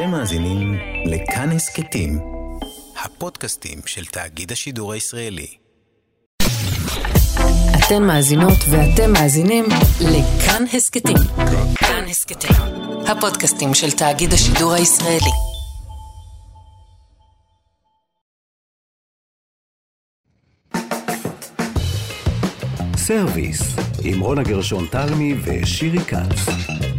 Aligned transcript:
אתם 0.00 0.10
מאזינים 0.10 0.78
לכאן 1.06 1.50
הסכתים, 1.50 2.18
הפודקאסטים 3.04 3.78
של 3.86 4.04
תאגיד 4.04 4.52
השידור 4.52 4.92
הישראלי. 4.92 5.46
אתן 7.78 8.02
מאזינות 8.02 8.58
ואתם 8.70 9.12
מאזינים 9.12 9.64
לכאן 10.00 10.64
הסכתים. 10.72 11.16
כאן 11.74 12.04
הסכתים, 12.10 12.56
הפודקאסטים 13.06 13.74
של 13.74 13.90
תאגיד 13.90 14.32
השידור 14.32 14.72
הישראלי. 14.72 15.30
סרוויס, 22.96 23.76
עם 24.04 24.20
רונה 24.20 24.42
גרשון 24.42 24.86
תלמי 24.90 25.34
ושירי 25.44 26.00
כץ. 26.00 26.89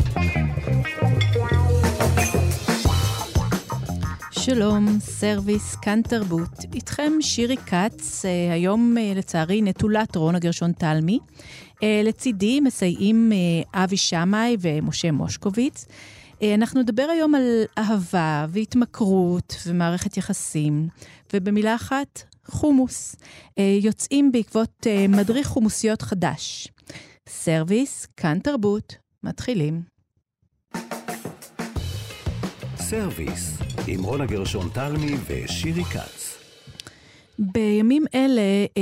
שלום, 4.46 5.00
סרוויס, 5.00 5.76
כאן 5.76 6.02
תרבות. 6.02 6.50
איתכם 6.74 7.12
שירי 7.22 7.58
כץ, 7.58 8.26
אה, 8.26 8.54
היום 8.54 8.98
אה, 8.98 9.14
לצערי 9.16 9.62
נטולת 9.62 10.16
רונה 10.16 10.40
גרשון 10.40 10.72
תלמי. 10.72 11.20
אה, 11.84 12.02
לצידי 12.04 12.60
מסייעים 12.60 13.32
אבי 13.74 13.98
שמאי 13.98 14.58
ומשה 14.60 15.12
מושקוביץ. 15.12 15.86
אנחנו 16.44 16.82
נדבר 16.82 17.08
היום 17.12 17.36
על 17.36 17.64
אהבה 17.78 18.46
והתמכרות 18.50 19.56
ומערכת 19.68 20.18
יחסים, 20.18 20.88
ובמילה 21.34 21.76
אחת, 21.76 22.24
חומוס. 22.46 23.16
יוצאים 23.58 24.32
בעקבות 24.32 24.88
מדריך 25.10 25.48
חומוסיות 25.48 26.02
חדש. 26.02 26.68
סרוויס, 27.30 28.08
כאן 28.18 28.40
תרבות, 28.40 28.96
מתחילים. 29.24 29.91
סרוויס, 32.92 33.58
עם 33.88 34.04
רונה 34.04 34.26
גרשון 34.26 34.70
תלמי 34.74 35.16
ושירי 35.28 35.84
כץ. 35.84 36.38
בימים 37.40 38.06
אלה 38.16 38.42
אה, 38.78 38.82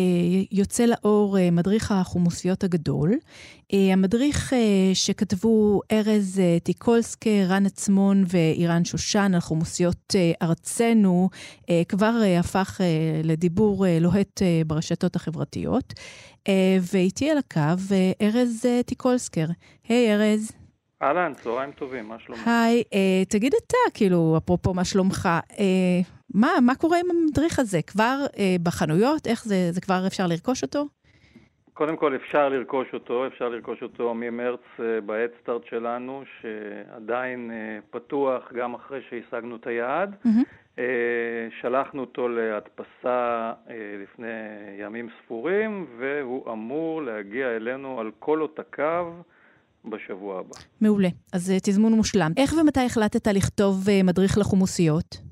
יוצא 0.52 0.86
לאור 0.86 1.38
אה, 1.40 1.52
מדריך 1.52 1.92
החומוסיות 1.92 2.64
הגדול. 2.64 3.14
אה, 3.74 3.94
המדריך 3.94 4.54
שכתבו 4.94 5.82
ארז 5.92 6.42
טיקולסקר, 6.64 7.30
רן 7.48 7.66
עצמון 7.66 8.24
ואירן 8.28 8.86
שושן 8.86 9.32
על 9.34 9.40
חומוסיות 9.40 10.16
ארצנו, 10.42 11.30
כבר 11.88 12.22
הפך 12.40 12.82
לדיבור 13.24 13.86
לוהט 14.02 14.42
ברשתות 14.68 15.16
החברתיות. 15.16 15.94
ואיתי 16.94 17.30
על 17.30 17.38
הקו 17.38 17.96
ארז 18.22 18.66
טיקולסקר. 18.86 19.46
היי 19.90 20.14
ארז. 20.14 20.59
אהלן, 21.02 21.34
צהריים 21.34 21.72
טובים, 21.72 22.08
מה 22.08 22.20
שלומך? 22.20 22.48
היי, 22.48 22.84
אה, 22.94 23.26
תגיד 23.30 23.54
אתה, 23.54 23.78
כאילו, 23.94 24.36
אפרופו 24.38 24.74
מה 24.74 24.86
שלומך, 24.86 25.30
אה, 25.60 25.66
מה, 26.34 26.50
מה 26.62 26.76
קורה 26.76 26.98
עם 27.00 27.06
המדריך 27.10 27.60
הזה? 27.60 27.82
כבר 27.82 28.18
אה, 28.38 28.56
בחנויות? 28.64 29.28
איך 29.28 29.46
זה, 29.46 29.56
זה 29.72 29.82
כבר 29.82 30.04
אפשר 30.08 30.28
לרכוש 30.28 30.64
אותו? 30.64 30.86
קודם 31.74 31.98
כל 31.98 32.16
אפשר 32.16 32.50
לרכוש 32.50 32.88
אותו, 32.94 33.28
אפשר 33.28 33.50
לרכוש 33.50 33.84
אותו 33.84 34.14
ממרץ 34.14 34.60
אה, 34.80 35.02
בהדסטארט 35.02 35.66
שלנו, 35.66 36.24
שעדיין 36.42 37.52
אה, 37.52 37.80
פתוח 37.90 38.54
גם 38.54 38.74
אחרי 38.74 39.02
שהשגנו 39.10 39.56
את 39.56 39.68
היעד. 39.68 40.16
Mm-hmm. 40.26 40.82
שלחנו 41.62 42.02
אותו 42.02 42.28
להדפסה 42.28 43.54
לפני 44.04 44.28
ימים 44.80 45.10
ספורים, 45.24 45.86
והוא 45.98 46.54
אמור 46.54 47.02
להגיע 47.02 47.56
אלינו 47.56 48.00
על 48.00 48.12
כל 48.20 48.40
עותקיו. 48.40 49.14
בשבוע 49.86 50.40
הבא. 50.40 50.56
מעולה. 50.82 51.10
אז 51.34 51.54
תזמון 51.64 51.94
מושלם. 51.94 52.32
איך 52.38 52.54
ומתי 52.54 52.86
החלטת 52.86 53.28
לכתוב 53.28 53.76
מדריך 54.04 54.38
לחומוסיות? 54.38 55.30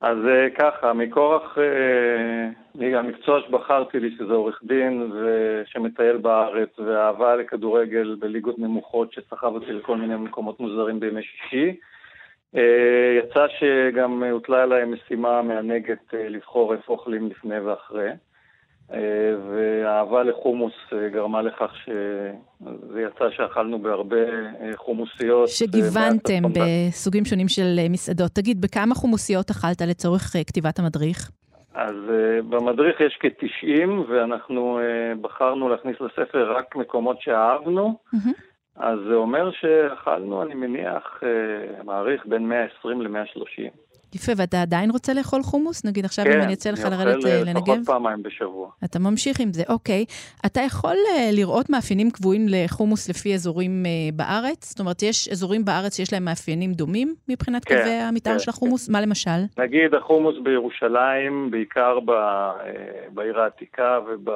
אז 0.00 0.18
אה, 0.28 0.50
ככה, 0.58 0.92
מכורח 0.92 1.58
אה, 1.58 2.98
המקצוע 2.98 3.40
שבחרתי 3.46 4.00
לי, 4.00 4.10
שזה 4.18 4.32
עורך 4.32 4.60
דין 4.64 5.12
שמטייל 5.66 6.16
בארץ, 6.16 6.78
ואהבה 6.78 7.36
לכדורגל 7.36 8.16
בליגות 8.20 8.58
נמוכות 8.58 9.12
שסחב 9.12 9.54
אותי 9.54 9.72
לכל 9.72 9.96
מיני 9.96 10.16
מקומות 10.16 10.60
מוזרים 10.60 11.00
בימי 11.00 11.22
שישי, 11.22 11.76
אה, 12.56 13.18
יצא 13.18 13.46
שגם 13.58 14.22
הוטלה 14.22 14.62
עליי 14.62 14.84
משימה 14.84 15.42
מענגת 15.42 16.14
לבחור 16.14 16.72
איפה 16.72 16.92
אוכלים 16.92 17.28
לפני 17.30 17.60
ואחרי. 17.60 18.10
אה, 18.92 18.98
והאהבה 19.50 20.22
לחומוס 20.22 20.72
אה, 20.92 21.08
גרמה 21.08 21.42
לכך 21.42 21.72
שזה 21.84 23.00
יצא 23.00 23.30
שאכלנו 23.30 23.78
בהרבה 23.78 24.16
אה, 24.16 24.70
חומוסיות. 24.76 25.48
שגיוונתם 25.48 26.42
בסוגים 26.54 27.24
שונים 27.24 27.48
של 27.48 27.76
מסעדות. 27.90 28.30
תגיד, 28.30 28.60
בכמה 28.60 28.94
חומוסיות 28.94 29.50
אכלת 29.50 29.80
לצורך 29.80 30.32
כתיבת 30.46 30.78
המדריך? 30.78 31.30
אז 31.74 31.94
במדריך 32.48 33.00
יש 33.00 33.18
כ-90, 33.20 33.88
ואנחנו 34.08 34.78
בחרנו 35.20 35.68
להכניס 35.68 35.96
לספר 36.00 36.52
רק 36.52 36.76
מקומות 36.76 37.20
שאהבנו. 37.20 37.98
Mm-hmm. 38.14 38.40
אז 38.76 38.98
זה 39.08 39.14
אומר 39.14 39.50
שאכלנו, 39.52 40.42
אני 40.42 40.54
מניח, 40.54 41.20
מעריך 41.84 42.26
בין 42.26 42.48
120 42.48 43.02
ל-130. 43.02 43.85
יפה, 44.16 44.32
ואתה 44.36 44.62
עדיין 44.62 44.90
רוצה 44.90 45.14
לאכול 45.14 45.42
חומוס? 45.42 45.84
נגיד 45.84 46.04
עכשיו 46.04 46.24
כן, 46.24 46.32
אם 46.32 46.42
אני 46.42 46.52
אצא 46.52 46.70
לך 46.70 46.84
לרדת 46.84 47.24
לנגב? 47.24 47.44
כן, 47.44 47.48
אני 47.48 47.58
אוכל 47.60 47.72
לפחות 47.72 47.86
פעמיים 47.86 48.22
בשבוע. 48.22 48.70
אתה 48.84 48.98
ממשיך 48.98 49.40
עם 49.40 49.52
זה, 49.52 49.62
אוקיי. 49.68 50.04
אתה 50.46 50.60
יכול 50.60 50.96
uh, 50.96 51.36
לראות 51.36 51.70
מאפיינים 51.70 52.10
קבועים 52.10 52.46
לחומוס 52.48 53.08
לפי 53.08 53.34
אזורים 53.34 53.84
בארץ? 54.14 54.70
זאת 54.70 54.80
אומרת, 54.80 55.02
יש 55.02 55.28
אזורים 55.28 55.64
בארץ 55.64 55.96
שיש 55.96 56.12
להם 56.12 56.24
מאפיינים 56.24 56.72
דומים 56.72 57.14
מבחינת 57.28 57.64
כן, 57.64 57.78
קווי 57.78 57.92
המתאר 57.92 58.32
כן, 58.32 58.38
של 58.38 58.50
החומוס? 58.50 58.86
כן. 58.86 58.92
מה 58.92 59.00
למשל? 59.00 59.40
נגיד 59.58 59.94
החומוס 59.94 60.34
בירושלים, 60.42 61.50
בעיקר 61.50 62.00
ב, 62.00 62.12
בעיר 63.14 63.40
העתיקה 63.40 63.98
וב... 64.06 64.28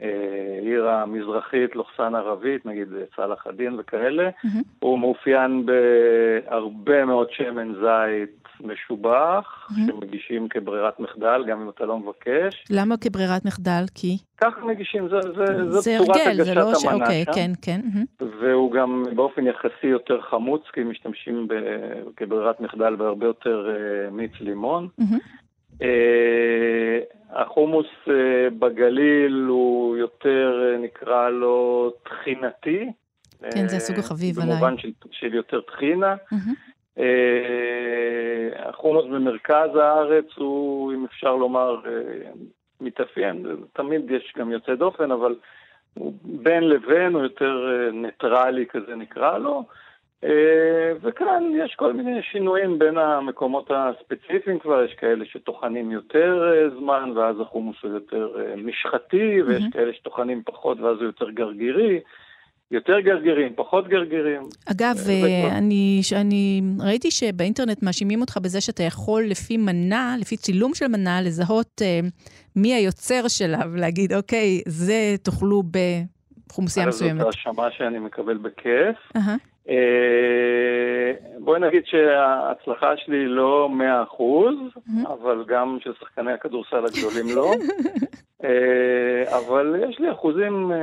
העיר 0.00 0.88
המזרחית, 0.88 1.76
לוחסן 1.76 2.14
ערבית, 2.14 2.66
נגיד 2.66 2.88
צלאח 3.16 3.46
א-דין 3.46 3.76
וכאלה, 3.78 4.28
mm-hmm. 4.28 4.62
הוא 4.78 4.98
מאופיין 4.98 5.66
בהרבה 5.66 7.04
מאוד 7.04 7.28
שמן 7.30 7.72
זית 7.74 8.45
משובח, 8.64 9.68
mm-hmm. 9.70 9.74
שמגישים 9.86 10.48
כברירת 10.48 11.00
מחדל, 11.00 11.44
גם 11.48 11.60
אם 11.60 11.68
אתה 11.68 11.84
לא 11.84 11.98
מבקש. 11.98 12.64
למה 12.70 12.96
כברירת 12.96 13.44
מחדל? 13.44 13.84
כי? 13.94 14.18
ככה 14.38 14.64
מגישים, 14.64 15.08
זה, 15.08 15.20
זה, 15.20 15.44
זה, 15.46 15.80
זה 15.80 15.98
צורת 15.98 16.16
הרגל, 16.16 16.30
הגשת 16.30 16.44
זה 16.44 16.54
לא 16.54 16.74
ש... 16.74 16.84
המנה 16.84 17.04
אוקיי, 17.04 17.24
שם. 17.24 17.32
כן, 17.32 17.50
כן. 17.62 17.80
Mm-hmm. 17.80 18.24
והוא 18.40 18.72
גם 18.72 19.04
באופן 19.14 19.46
יחסי 19.46 19.86
יותר 19.86 20.20
חמוץ, 20.20 20.62
כי 20.72 20.80
משתמשים 20.80 21.48
ב... 21.48 21.54
כברירת 22.16 22.60
מחדל 22.60 22.96
בהרבה 22.96 23.26
יותר 23.26 23.68
uh, 23.68 24.10
מיץ 24.10 24.32
לימון. 24.40 24.88
Mm-hmm. 25.00 25.74
Uh, 25.74 25.84
החומוס 27.30 27.86
uh, 28.04 28.10
בגליל 28.58 29.44
הוא 29.48 29.96
יותר, 29.96 30.74
uh, 30.74 30.84
נקרא 30.84 31.28
לו, 31.28 31.92
טחינתי. 32.04 32.92
כן, 33.50 33.68
זה 33.68 33.76
הסוג 33.76 33.98
החביב 33.98 34.38
עליי. 34.38 34.52
במובן 34.52 34.78
של, 34.78 34.90
של 35.10 35.34
יותר 35.34 35.60
טחינה. 35.60 36.14
Mm-hmm. 36.14 36.75
אה, 36.98 38.68
החומוס 38.68 39.04
במרכז 39.04 39.76
הארץ 39.76 40.26
הוא, 40.36 40.92
אם 40.92 41.04
אפשר 41.04 41.36
לומר, 41.36 41.80
אה, 41.86 42.30
מתאפיין, 42.80 43.46
תמיד 43.72 44.10
יש 44.10 44.32
גם 44.36 44.50
יוצא 44.50 44.74
דופן, 44.74 45.10
אבל 45.10 45.34
הוא 45.94 46.12
בין 46.22 46.68
לבין, 46.68 47.14
הוא 47.14 47.22
יותר 47.22 47.68
אה, 47.68 47.90
ניטרלי 47.90 48.66
כזה 48.66 48.96
נקרא 48.96 49.38
לו. 49.38 49.64
וכאן 51.00 51.52
יש 51.54 51.74
כל 51.74 51.92
מיני 51.92 52.22
שינויים 52.22 52.78
בין 52.78 52.98
המקומות 52.98 53.70
הספציפיים 53.74 54.58
כבר, 54.58 54.84
יש 54.84 54.94
כאלה 54.94 55.24
שטוחנים 55.24 55.90
יותר 55.90 56.52
זמן 56.78 57.12
ואז 57.14 57.40
החומוס 57.40 57.76
הוא 57.82 57.92
יותר 57.92 58.36
משחתי, 58.56 59.42
ויש. 59.42 59.64
כאלה 59.72 59.92
שטוחנים 59.92 60.42
פחות 60.44 60.80
ואז 60.80 60.96
הוא 60.96 61.04
יותר 61.04 61.30
גרגירי. 61.30 62.00
יותר 62.70 63.00
גרגירים, 63.00 63.52
פחות 63.56 63.88
גרגירים. 63.88 64.40
אגב, 64.70 64.96
אה, 65.08 65.58
אני, 65.58 66.00
אני 66.16 66.62
ראיתי 66.80 67.10
שבאינטרנט 67.10 67.82
מאשימים 67.82 68.20
אותך 68.20 68.38
בזה 68.42 68.60
שאתה 68.60 68.82
יכול 68.82 69.24
לפי 69.24 69.56
מנה, 69.56 70.14
לפי 70.20 70.36
צילום 70.36 70.74
של 70.74 70.88
מנה, 70.88 71.22
לזהות 71.22 71.82
אה, 71.82 72.00
מי 72.56 72.74
היוצר 72.74 73.28
שלה 73.28 73.60
ולהגיד, 73.72 74.12
אוקיי, 74.12 74.60
זה 74.66 75.14
תאכלו 75.22 75.62
בחומוסייה 76.50 76.86
מסוימת. 76.86 77.20
זאת 77.20 77.26
האשמה 77.26 77.70
שאני 77.70 77.98
מקבל 77.98 78.36
בכיף. 78.36 78.96
Uh-huh. 79.16 79.55
אה, 79.68 81.12
בואי 81.38 81.60
נגיד 81.60 81.82
שההצלחה 81.86 82.96
שלי 82.96 83.26
לא 83.26 83.68
100%, 84.12 84.14
mm-hmm. 84.14 85.08
אבל 85.08 85.44
גם 85.48 85.78
של 85.80 85.92
שחקני 86.00 86.32
הכדורסל 86.32 86.84
הגדולים 86.86 87.36
לא. 87.36 87.52
אה, 88.44 89.38
אבל 89.38 89.74
יש 89.90 89.98
לי 89.98 90.12
אחוזים 90.12 90.72
אה, 90.72 90.78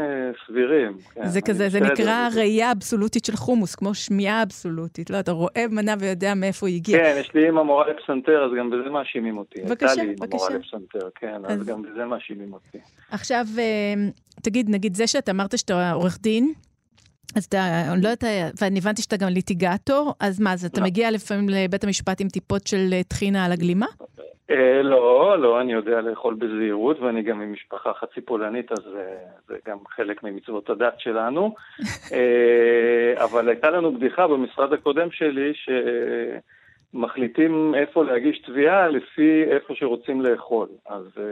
סבירים. 0.48 0.98
כן. 1.14 1.28
זה 1.28 1.42
כזה, 1.42 1.70
זה 1.70 1.80
נקרא 1.80 2.30
ראייה 2.36 2.72
אבסולוטית 2.72 3.26
של 3.26 3.36
חומוס, 3.36 3.76
כמו 3.76 3.94
שמיעה 3.94 4.44
אבסולוטית. 4.44 5.10
לא, 5.10 5.20
אתה 5.20 5.32
רואה 5.32 5.66
מנה 5.70 5.94
ויודע 6.00 6.34
מאיפה 6.34 6.68
היא 6.68 6.76
הגיעה. 6.76 7.04
כן, 7.04 7.16
יש 7.20 7.34
לי 7.34 7.46
אימא 7.46 7.64
מורה 7.64 7.86
לפסנתר, 7.90 8.46
אז 8.46 8.52
גם 8.58 8.70
בזה 8.70 8.90
מאשימים 8.90 9.38
אותי. 9.38 9.62
בבקשה, 9.62 9.70
בבקשה. 9.70 10.02
הייתה 10.02 10.04
לי 10.04 10.12
אימא 10.12 10.26
מורה 10.32 10.50
לפסנתר, 10.50 11.10
כן, 11.16 11.42
אז 11.46 11.66
גם 11.66 11.82
בזה 11.82 12.06
מאשימים 12.06 12.54
אותי. 12.54 12.78
עכשיו, 13.12 13.46
תגיד, 14.42 14.70
נגיד 14.70 14.96
זה 14.96 15.08
שאתה 15.08 15.32
אמרת 15.32 15.58
שאתה 15.58 15.92
עורך 15.92 16.18
דין, 16.22 16.54
אז 17.36 17.46
אתה, 17.46 17.58
לא 18.02 18.08
יודעת, 18.08 18.24
ואני 18.62 18.80
הבנתי 18.80 19.02
שאתה 19.02 19.18
גם 19.18 19.28
ליטיגטור, 19.28 20.14
אז 20.20 20.40
מה, 20.40 20.54
אז 20.54 20.66
אתה 20.66 20.82
לא. 20.82 20.88
מגיע 20.88 21.12
לפעמים 21.12 21.50
לבית 21.50 21.84
המשפט 21.84 22.22
עם 22.22 22.28
טיפות 22.28 22.68
של 22.68 22.90
אה, 22.94 23.04
טחינה 23.04 23.46
על 23.46 23.52
הגלימה? 23.52 23.86
אה, 24.52 24.82
לא, 24.84 25.36
לא, 25.40 25.62
אני 25.62 25.74
יודע 25.74 26.02
לאכול 26.02 26.34
בזהירות, 26.34 27.00
ואני 27.00 27.24
גם 27.24 27.40
ממשפחה 27.40 27.92
חצי 27.94 28.22
פולנית, 28.22 28.72
אז 28.72 28.86
אה, 28.98 29.16
זה 29.48 29.56
גם 29.68 29.78
חלק 29.96 30.24
ממצוות 30.24 30.70
הדת 30.70 31.00
שלנו. 31.00 31.56
אבל 33.26 33.50
הייתה 33.50 33.70
לנו 33.70 33.94
בדיחה 33.94 34.28
במשרד 34.28 34.74
הקודם 34.74 35.12
שלי, 35.12 35.54
שמחליטים 36.94 37.76
איפה 37.76 38.04
להגיש 38.04 38.40
תביעה 38.40 38.88
לפי 38.88 39.44
איפה 39.56 39.74
שרוצים 39.76 40.22
לאכול. 40.22 40.68
אז 40.90 41.04
אה, 41.18 41.24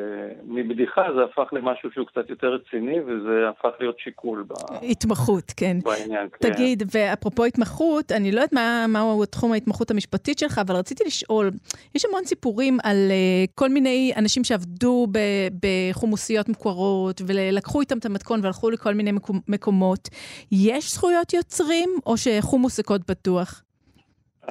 מבדיחה 0.44 1.02
זה 1.16 1.24
הפך 1.24 1.54
למשהו 1.54 1.92
שהוא 1.92 2.08
קצת 2.08 2.30
יותר 2.30 2.48
רציני, 2.48 3.02
וזה 3.02 3.50
הפך 3.50 3.70
להיות 3.80 4.00
שיקול 4.00 4.44
ב- 4.48 4.54
התמחות, 4.92 5.54
כן. 5.58 5.78
בעניין. 5.84 6.28
כן. 6.40 6.54
תגיד, 6.54 6.84
ואפרופו 6.94 7.46
התמחות, 7.46 8.12
אני 8.12 8.32
לא 8.32 8.38
יודעת 8.38 8.54
מה, 8.54 8.86
מהו 8.90 9.26
תחום 9.26 9.52
ההתמחות 9.52 9.92
המשפטית 9.92 10.40
שלך, 10.40 10.58
אבל 10.58 10.76
רציתי 10.76 11.04
לשאול, 11.08 11.52
יש 11.96 12.06
המון 12.06 12.24
סיפורים 12.26 12.78
על 12.84 12.96
uh, 12.96 13.52
כל 13.56 13.70
מיני 13.70 14.12
אנשים 14.18 14.44
שעבדו 14.44 15.08
ב, 15.12 15.20
בחומוסיות 15.62 16.50
מוכרות, 16.50 17.22
ולקחו 17.28 17.82
איתם 17.82 17.98
את 17.98 18.06
המתכון 18.06 18.40
והלכו 18.44 18.70
לכל 18.70 18.94
מיני 18.94 19.12
מקומות. 19.48 20.10
יש 20.52 20.94
זכויות 20.94 21.34
יוצרים, 21.34 21.90
או 22.06 22.18
שחומוס 22.18 22.78
זה 22.78 22.84
קוד 22.84 23.04
פתוח? 23.04 23.64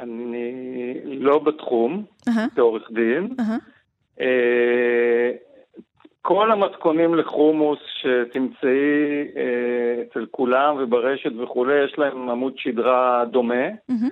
אני 0.00 0.94
לא 1.04 1.38
בתחום, 1.38 2.04
כעורך 2.54 2.90
דין. 2.92 3.28
אהה. 3.40 3.56
אה, 4.20 5.30
כל 6.22 6.52
המתכונים 6.52 7.14
לחומוס 7.14 7.78
שתמצאי 8.00 9.24
אה, 9.36 10.02
אצל 10.02 10.26
כולם 10.30 10.76
וברשת 10.78 11.32
וכולי, 11.38 11.84
יש 11.84 11.98
להם 11.98 12.28
עמוד 12.28 12.58
שדרה 12.58 13.24
דומה. 13.30 13.64
מהמם. 13.88 14.08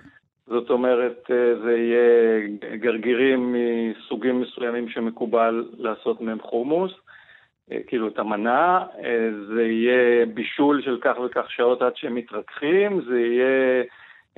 זאת 0.46 0.70
אומרת, 0.70 1.30
אה, 1.30 1.54
זה 1.64 1.76
יהיה 1.76 2.48
גרגירים 2.76 3.56
מסוגים 3.90 4.40
מסוימים 4.40 4.88
שמקובל 4.88 5.68
לעשות 5.78 6.20
מהם 6.20 6.38
חומוס, 6.40 6.92
כאילו 7.86 8.08
את 8.08 8.18
המנה, 8.18 8.84
זה 9.54 9.62
יהיה 9.62 10.26
בישול 10.26 10.82
של 10.82 10.98
כך 11.00 11.18
וכך 11.24 11.50
שעות 11.50 11.82
עד 11.82 11.96
שהם 11.96 12.14
מתרככים, 12.14 13.00
זה 13.08 13.20
יהיה 13.20 13.84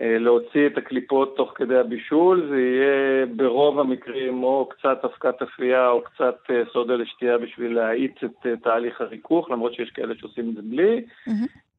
להוציא 0.01 0.67
את 0.67 0.79
הקליפות 0.79 1.37
תוך 1.37 1.53
כדי 1.55 1.77
הבישול, 1.77 2.47
זה 2.51 2.61
יהיה 2.61 3.27
ברוב 3.27 3.81
המקרים 3.81 4.43
או 4.43 4.69
קצת 4.69 5.05
אבקת 5.05 5.43
אפייה 5.43 5.89
או 5.89 6.03
קצת 6.03 6.37
אה, 6.51 6.63
סודה 6.73 6.95
לשתייה 6.95 7.39
בשביל 7.39 7.75
להאיץ 7.75 8.25
את 8.25 8.47
אה, 8.47 8.57
תהליך 8.57 9.01
הריכוך, 9.01 9.51
למרות 9.51 9.75
שיש 9.75 9.91
כאלה 9.91 10.15
שעושים 10.19 10.51
את 10.51 10.55
זה 10.55 10.61
בלי. 10.65 11.03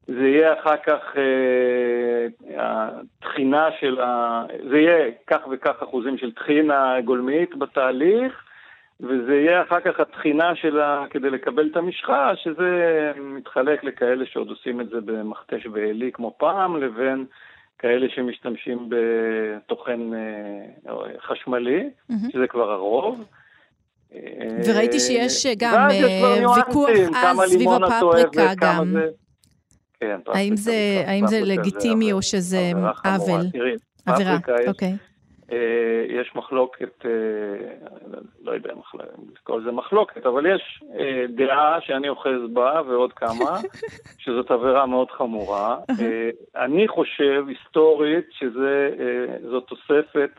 זה 0.06 0.28
יהיה 0.28 0.52
אחר 0.60 0.76
כך 0.76 1.16
אה, 1.16 2.26
הטחינה 2.56 3.68
של 3.80 4.00
ה... 4.00 4.44
זה 4.70 4.78
יהיה 4.78 5.10
כך 5.26 5.40
וכך 5.50 5.82
אחוזים 5.82 6.18
של 6.18 6.32
טחינה 6.32 7.00
גולמית 7.00 7.56
בתהליך, 7.56 8.44
וזה 9.00 9.34
יהיה 9.34 9.62
אחר 9.62 9.80
כך 9.80 10.00
הטחינה 10.00 10.54
שלה 10.54 11.04
כדי 11.10 11.30
לקבל 11.30 11.68
את 11.72 11.76
המשחה, 11.76 12.36
שזה 12.36 13.12
מתחלק 13.16 13.84
לכאלה 13.84 14.26
שעוד 14.26 14.48
עושים 14.48 14.80
את 14.80 14.88
זה 14.88 15.00
במכתש 15.00 15.66
ועלי 15.66 16.12
כמו 16.12 16.34
פעם, 16.38 16.82
לבין 16.82 17.24
כאלה 17.82 18.06
שמשתמשים 18.14 18.88
בטוחן 18.88 20.00
אה, 20.14 20.94
חשמלי, 21.28 21.88
מהמם. 22.08 22.30
שזה 22.32 22.46
כבר 22.48 22.70
הרוב. 22.70 23.20
אה, 24.14 24.18
וראיתי 24.68 25.00
שיש 25.00 25.46
גם 25.58 25.74
אה, 25.90 26.00
ניואנסים, 26.38 26.64
ויכוח 26.66 26.88
אז 27.14 27.50
סביב 27.50 27.68
הפפריקה 27.82 28.52
גם. 28.60 28.92
זה- 28.92 29.08
כן, 30.00 30.16
האם 30.26 30.56
זה, 30.56 30.74
האם 31.06 31.26
זה 31.26 31.40
לגיטימי 31.40 32.12
או 32.12 32.22
שזה. 32.22 32.72
עוול? 33.04 33.46
עבירה, 34.06 34.36
אוקיי. 34.68 34.96
אה, 35.52 36.04
יש 36.08 36.32
מחלוקת, 36.34 37.06
אה, 37.06 37.10
לא 38.42 38.52
יודע 38.52 38.72
אם 38.72 38.78
לקרוא 39.32 39.60
לזה 39.60 39.72
מחלוקת, 39.72 40.26
אבל 40.26 40.46
יש 40.46 40.82
אה, 40.98 41.24
דעה 41.28 41.80
שאני 41.80 42.08
אוחז 42.08 42.40
בה 42.52 42.82
ועוד 42.86 43.12
כמה, 43.12 43.58
שזאת 44.22 44.50
עבירה 44.50 44.86
מאוד 44.86 45.10
חמורה. 45.10 45.76
אני 46.56 46.88
חושב 46.88 47.44
היסטורית 47.48 48.26
שזאת 48.30 49.64
תוספת 49.68 50.30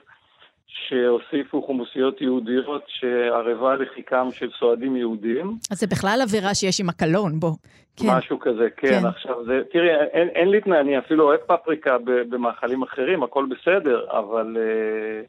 שהוסיפו 0.68 1.62
חומוסיות 1.62 2.22
יהודיות 2.22 2.84
שערבה 2.88 3.76
לחיקם 3.76 4.28
של 4.32 4.50
סועדים 4.60 4.96
יהודים. 4.96 5.58
אז 5.72 5.80
זה 5.80 5.88
בכלל 5.88 6.20
עבירה 6.24 6.56
שיש 6.56 6.80
עם 6.80 6.90
הקלון, 6.90 7.40
בוא. 7.40 7.52
כן. 7.98 8.08
משהו 8.10 8.40
כזה, 8.40 8.68
כן. 8.78 8.88
כן. 9.02 9.06
עכשיו, 9.06 9.46
זה, 9.46 9.62
תראי, 9.72 9.90
אין, 9.90 10.28
אין 10.28 10.50
לי 10.50 10.62
תנאי, 10.62 10.80
אני 10.80 11.00
אפילו 11.00 11.24
אוהב 11.24 11.40
פפריקה 11.40 11.98
במאכלים 12.04 12.84
אחרים, 12.84 13.24
הכל 13.24 13.46
בסדר, 13.46 14.06
אבל 14.10 14.58
אה, 14.60 15.22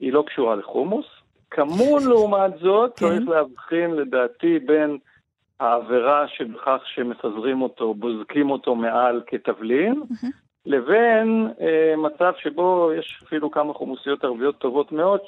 היא 0.00 0.12
לא 0.12 0.24
קשורה 0.26 0.56
לחומוס. 0.56 1.06
כמון, 1.50 2.02
לעומת 2.10 2.58
זאת, 2.60 2.98
כן. 2.98 3.06
צריך 3.06 3.28
להבחין, 3.28 3.90
לדעתי, 3.90 4.58
בין 4.58 4.98
העבירה 5.60 6.28
שבכך 6.28 6.82
שמפזרים 6.94 7.62
אותו, 7.62 7.94
בוזקים 7.94 8.50
אותו 8.50 8.74
מעל 8.74 9.22
כתבלין, 9.26 10.02
לבין 10.66 11.48
אה, 11.60 11.96
מצב 11.96 12.32
שבו 12.38 12.90
יש 12.98 13.22
אפילו 13.26 13.50
כמה 13.50 13.72
חומוסיות 13.72 14.24
ערביות 14.24 14.58
טובות 14.58 14.92
מאוד, 14.92 15.20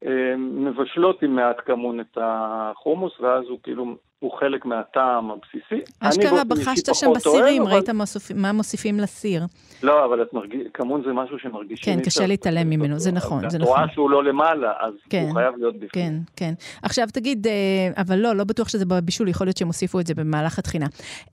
שמבשלות 0.00 1.22
עם 1.22 1.36
מעט 1.36 1.56
כמון 1.64 2.00
את 2.00 2.18
החומוס, 2.20 3.20
ואז 3.20 3.44
הוא 3.48 3.58
כאילו, 3.62 3.96
הוא 4.24 4.32
חלק 4.40 4.64
מהטעם 4.64 5.30
הבסיסי. 5.30 5.92
אשכרה 6.00 6.44
בחשת 6.44 6.94
שם 6.94 7.06
בסירים, 7.14 7.62
אוהב, 7.62 7.74
ראית 7.74 7.88
מוסיפ- 7.88 8.34
מה 8.34 8.52
מוסיפים 8.52 9.00
לסיר. 9.00 9.44
לא, 9.82 10.04
אבל 10.04 10.22
את 10.22 10.32
מרגיש, 10.32 10.60
כמון 10.74 11.02
זה 11.06 11.12
משהו 11.12 11.38
שמרגישים. 11.38 11.96
כן, 11.96 12.00
קשה 12.04 12.26
להתעלם 12.26 12.70
ממנו. 12.70 12.98
זה 12.98 13.12
נכון, 13.12 13.50
זה 13.50 13.56
את 13.56 13.62
נכון. 13.62 13.74
רואה 13.76 13.88
שהוא 13.92 14.10
לא 14.10 14.24
למעלה, 14.24 14.72
אז 14.80 14.92
כן. 15.10 15.24
הוא 15.26 15.34
חייב 15.34 15.54
להיות 15.58 15.74
בפנים. 15.74 15.88
כן, 15.92 16.14
כן. 16.36 16.54
עכשיו 16.82 17.08
תגיד, 17.12 17.46
אה, 17.46 17.52
אבל 17.96 18.18
לא, 18.18 18.36
לא 18.36 18.44
בטוח 18.44 18.68
שזה 18.68 18.86
בבישול, 18.86 19.28
יכול 19.28 19.46
להיות 19.46 19.56
שהם 19.56 19.68
הוסיפו 19.68 20.00
את 20.00 20.06
זה 20.06 20.14
במהלך 20.14 20.58
התחינה. 20.58 20.86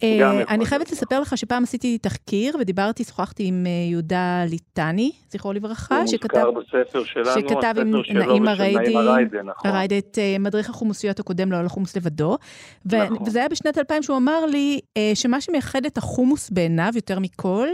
אה, 0.03 0.43
אני 0.49 0.65
חייבת 0.65 0.85
להיות. 0.87 0.91
לספר 1.01 1.19
לך 1.19 1.37
שפעם 1.37 1.63
עשיתי 1.63 1.97
תחקיר 1.97 2.55
ודיברתי, 2.59 3.03
שוחחתי 3.03 3.43
עם 3.45 3.63
אה, 3.67 3.71
יהודה 3.91 4.43
ליטני, 4.49 5.11
זכרו 5.29 5.53
לברכה, 5.53 5.97
הוא 5.99 6.07
שכתב... 6.07 6.43
מוזכר 6.53 6.79
בספר 6.83 7.03
שלנו, 7.03 7.31
שכתב 7.41 7.73
עם 7.81 7.91
נעים 7.91 8.41
ושל 8.43 8.47
הריידי, 8.47 8.79
נעים 8.79 8.97
הריידי, 8.97 9.37
נכון. 9.45 9.71
הריידי 9.71 9.99
את 9.99 10.17
מדריך 10.39 10.69
החומוסיות 10.69 11.19
הקודם, 11.19 11.51
לא 11.51 11.57
על 11.57 11.65
החומוס 11.65 11.97
לבדו. 11.97 12.37
ו- 12.85 13.03
נכון. 13.05 13.17
וזה 13.27 13.39
היה 13.39 13.49
בשנת 13.49 13.77
2000 13.77 14.03
שהוא 14.03 14.17
אמר 14.17 14.45
לי 14.45 14.79
אה, 14.97 15.11
שמה 15.13 15.41
שמייחד 15.41 15.85
את 15.85 15.97
החומוס 15.97 16.49
בעיניו 16.49 16.91
יותר 16.95 17.19
מכל, 17.19 17.67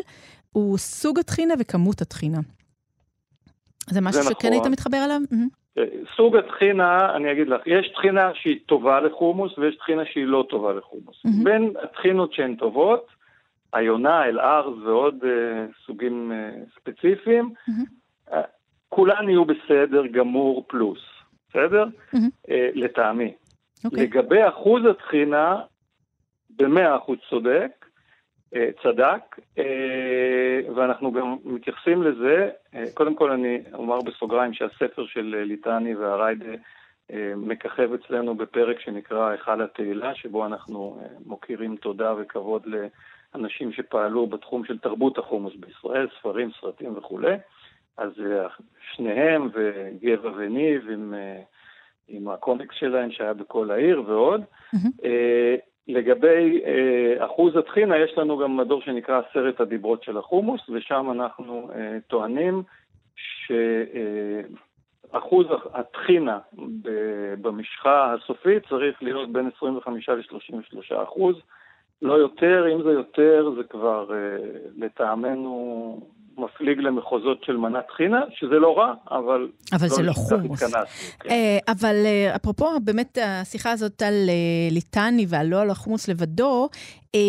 הוא 0.51 0.77
סוג 0.77 1.19
הטחינה 1.19 1.53
וכמות 1.59 2.01
הטחינה. 2.01 2.39
זה 3.89 4.01
משהו 4.01 4.23
זה 4.23 4.29
שכן 4.29 4.47
נכון. 4.47 4.51
היית 4.51 4.65
מתחבר 4.65 4.97
אליו? 5.05 5.19
מהמם. 5.31 5.47
סוג 6.15 6.35
הטחינה, 6.35 7.15
אני 7.15 7.31
אגיד 7.31 7.47
לך, 7.47 7.61
יש 7.65 7.91
טחינה 7.95 8.31
שהיא 8.33 8.59
טובה 8.65 8.99
לחומוס 8.99 9.57
ויש 9.57 9.77
טחינה 9.77 10.01
שהיא 10.05 10.25
לא 10.25 10.45
טובה 10.49 10.73
לחומוס. 10.73 11.21
מהמם. 11.25 11.43
בין 11.43 11.73
הטחינות 11.83 12.33
שהן 12.33 12.55
טובות, 12.55 13.05
היונה, 13.73 14.25
אל-ארז 14.25 14.83
ועוד 14.83 15.15
אה, 15.23 15.65
סוגים 15.85 16.31
אה, 16.31 16.49
ספציפיים, 16.75 17.53
מהמם. 17.67 17.83
אה, 18.33 18.41
כולן 18.89 19.29
יהיו 19.29 19.45
בסדר 19.45 20.07
גמור 20.07 20.65
פלוס, 20.67 20.99
בסדר? 21.49 21.85
מהמם. 22.13 22.29
אה, 22.49 22.69
לטעמי. 22.73 23.33
אוקיי. 23.85 24.03
לגבי 24.03 24.47
אחוז 24.47 24.85
הטחינה, 24.85 25.61
במאה 26.49 26.97
אחוז 26.97 27.17
צודק, 27.29 27.85
אה, 28.55 28.69
צדק, 28.83 29.39
אה, 29.57 30.59
ואנחנו 30.75 31.11
גם 31.11 31.37
מתייחסים 31.45 32.03
לזה. 32.03 32.49
אה, 32.75 32.83
קודם 32.93 33.15
כל 33.15 33.31
אני 33.31 33.61
אומר 33.73 34.01
בסוגריים 34.01 34.53
שהספר 34.53 35.05
של 35.05 35.43
ליטני 35.47 35.95
והריידה 35.95 36.51
מככב 37.35 37.93
אצלנו 37.93 38.35
בפרק 38.35 38.79
שנקרא 38.79 39.29
היכל 39.29 39.61
התהילה, 39.61 40.15
שבו 40.15 40.45
אנחנו 40.45 41.01
מוקירים 41.25 41.75
תודה 41.75 42.13
וכבוד 42.17 42.63
לאנשים 42.65 43.71
שפעלו 43.71 44.27
בתחום 44.27 44.65
של 44.65 44.77
תרבות 44.77 45.17
החומוס 45.17 45.53
בישראל, 45.55 46.07
ספרים, 46.19 46.49
סרטים 46.61 46.97
וכולי. 46.97 47.35
אז 47.97 48.11
שניהם 48.93 49.49
וגבע 49.53 50.31
וניב 50.37 50.89
עם, 50.89 51.13
עם 52.07 52.27
הקומיקס 52.27 52.75
שלהם 52.75 53.11
שהיה 53.11 53.33
בכל 53.33 53.71
העיר 53.71 54.03
ועוד. 54.07 54.41
מהמם. 54.73 54.91
אה, 55.03 55.55
לגבי 55.87 56.61
אה, 56.65 57.25
אחוז 57.25 57.55
הטחינה, 57.55 57.97
יש 57.97 58.17
לנו 58.17 58.37
גם 58.37 58.57
מדור 58.57 58.81
שנקרא 58.81 59.21
עשרת 59.29 59.61
הדיברות 59.61 60.03
של 60.03 60.17
החומוס, 60.17 60.61
ושם 60.69 61.11
אנחנו 61.11 61.69
אה, 61.75 61.97
טוענים 62.07 62.63
שאחוז 65.11 65.47
הטחינה 65.73 66.39
ב- 66.81 67.33
במשחה 67.41 68.13
הסופית 68.13 68.67
צריך 68.69 69.03
להיות 69.03 69.31
בין 69.31 69.49
25 69.57 70.09
ל-33 70.09 71.03
אחוז, 71.03 71.35
לא 72.01 72.13
יותר, 72.13 72.73
אם 72.73 72.83
זה 72.83 72.91
יותר 72.91 73.49
זה 73.57 73.63
כבר 73.63 74.13
אה, 74.13 74.37
לטעמנו 74.77 75.99
מפליג 76.37 76.79
למחוזות 76.79 77.43
של 77.43 77.57
מנת 77.57 77.87
טחינה, 77.87 78.21
שזה 78.35 78.55
לא 78.55 78.77
רע, 78.77 78.93
אבל... 79.11 79.47
אבל 79.73 79.87
זה 79.87 80.03
לא 80.03 80.11
כך 80.11 80.17
חומוס. 80.17 80.63
כן. 80.63 81.29
אה, 81.29 81.57
אבל 81.67 81.95
אה, 82.05 82.35
אפרופו 82.35 82.65
באמת 82.83 83.17
השיחה 83.21 83.71
הזאת 83.71 84.01
על 84.01 84.13
אה, 84.13 84.67
ליטני 84.71 85.25
ועל 85.29 85.47
לא 85.47 85.61
על 85.61 85.69
החומוס 85.69 86.07
לבדו, 86.07 86.69
אה, 87.15 87.19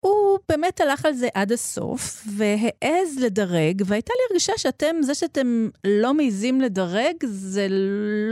הוא 0.00 0.38
באמת 0.48 0.80
הלך 0.80 1.06
על 1.06 1.12
זה 1.12 1.28
עד 1.34 1.52
הסוף, 1.52 2.24
והעז 2.36 3.24
לדרג, 3.24 3.82
והייתה 3.86 4.12
לי 4.16 4.22
הרגשה 4.30 4.52
שאתם, 4.56 4.96
זה 5.00 5.14
שאתם 5.14 5.68
לא 6.02 6.14
מעיזים 6.14 6.60
לדרג, 6.60 7.16
זה 7.22 7.66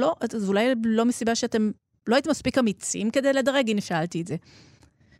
לא, 0.01 0.15
זה 0.33 0.49
אולי 0.49 0.75
לא 0.85 1.05
מסיבה 1.05 1.35
שאתם 1.35 1.71
לא 2.07 2.15
הייתם 2.15 2.31
מספיק 2.31 2.59
אמיצים 2.59 3.11
כדי 3.11 3.33
לדרג, 3.33 3.71
הנה 3.71 3.81
שאלתי 3.81 4.21
את 4.21 4.27
זה. 4.27 4.37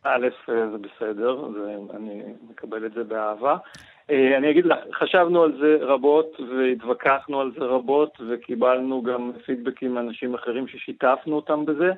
א', 0.03 0.27
זה 0.47 0.77
בסדר, 0.77 1.51
זה, 1.53 1.75
אני 1.95 2.23
מקבל 2.49 2.85
את 2.85 2.93
זה 2.93 3.03
באהבה. 3.03 3.57
אה, 4.09 4.37
אני 4.37 4.51
אגיד 4.51 4.65
לך, 4.65 4.77
חשבנו 4.93 5.43
על 5.43 5.57
זה 5.61 5.77
רבות 5.81 6.37
והתווכחנו 6.39 7.41
על 7.41 7.51
זה 7.59 7.65
רבות 7.65 8.17
וקיבלנו 8.29 9.03
גם 9.03 9.31
פידבקים 9.45 9.93
מאנשים 9.93 10.33
אחרים 10.33 10.67
ששיתפנו 10.67 11.35
אותם 11.35 11.65
בזה. 11.65 11.91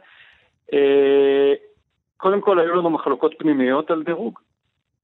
אה, 0.73 1.53
קודם 2.17 2.41
כל, 2.41 2.59
היו 2.59 2.75
לנו 2.75 2.89
מחלוקות 2.89 3.35
פנימיות 3.39 3.91
על 3.91 4.03
דירוג, 4.03 4.39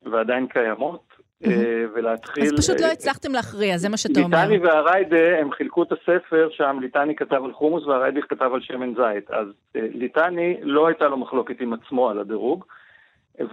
ועדיין 0.03 0.47
קיימות, 0.47 1.03
אה, 1.45 1.85
ולהתחיל... 1.93 2.43
אז 2.43 2.53
פשוט 2.57 2.81
לא 2.81 2.85
הצלחתם 2.85 3.31
להכריע, 3.31 3.77
זה 3.77 3.89
מה 3.89 3.97
שאתה 3.97 4.19
אומר. 4.19 4.37
ליטני 4.37 4.57
והריידה, 4.57 5.39
הם 5.39 5.51
חילקו 5.51 5.83
את 5.83 5.91
הספר, 5.91 6.49
שם 6.51 6.77
ליטני 6.81 7.15
כתב 7.15 7.41
על 7.45 7.53
חומוס 7.53 7.85
והריידה 7.85 8.21
כתב 8.21 8.49
על 8.53 8.61
שמן 8.61 8.93
זית. 8.95 9.31
אז 9.31 9.47
ליטני, 9.75 10.57
לא 10.61 10.87
הייתה 10.87 11.07
לו 11.07 11.17
מחלוקת 11.17 11.61
עם 11.61 11.73
עצמו 11.73 12.09
על 12.09 12.19
הדירוג. 12.19 12.65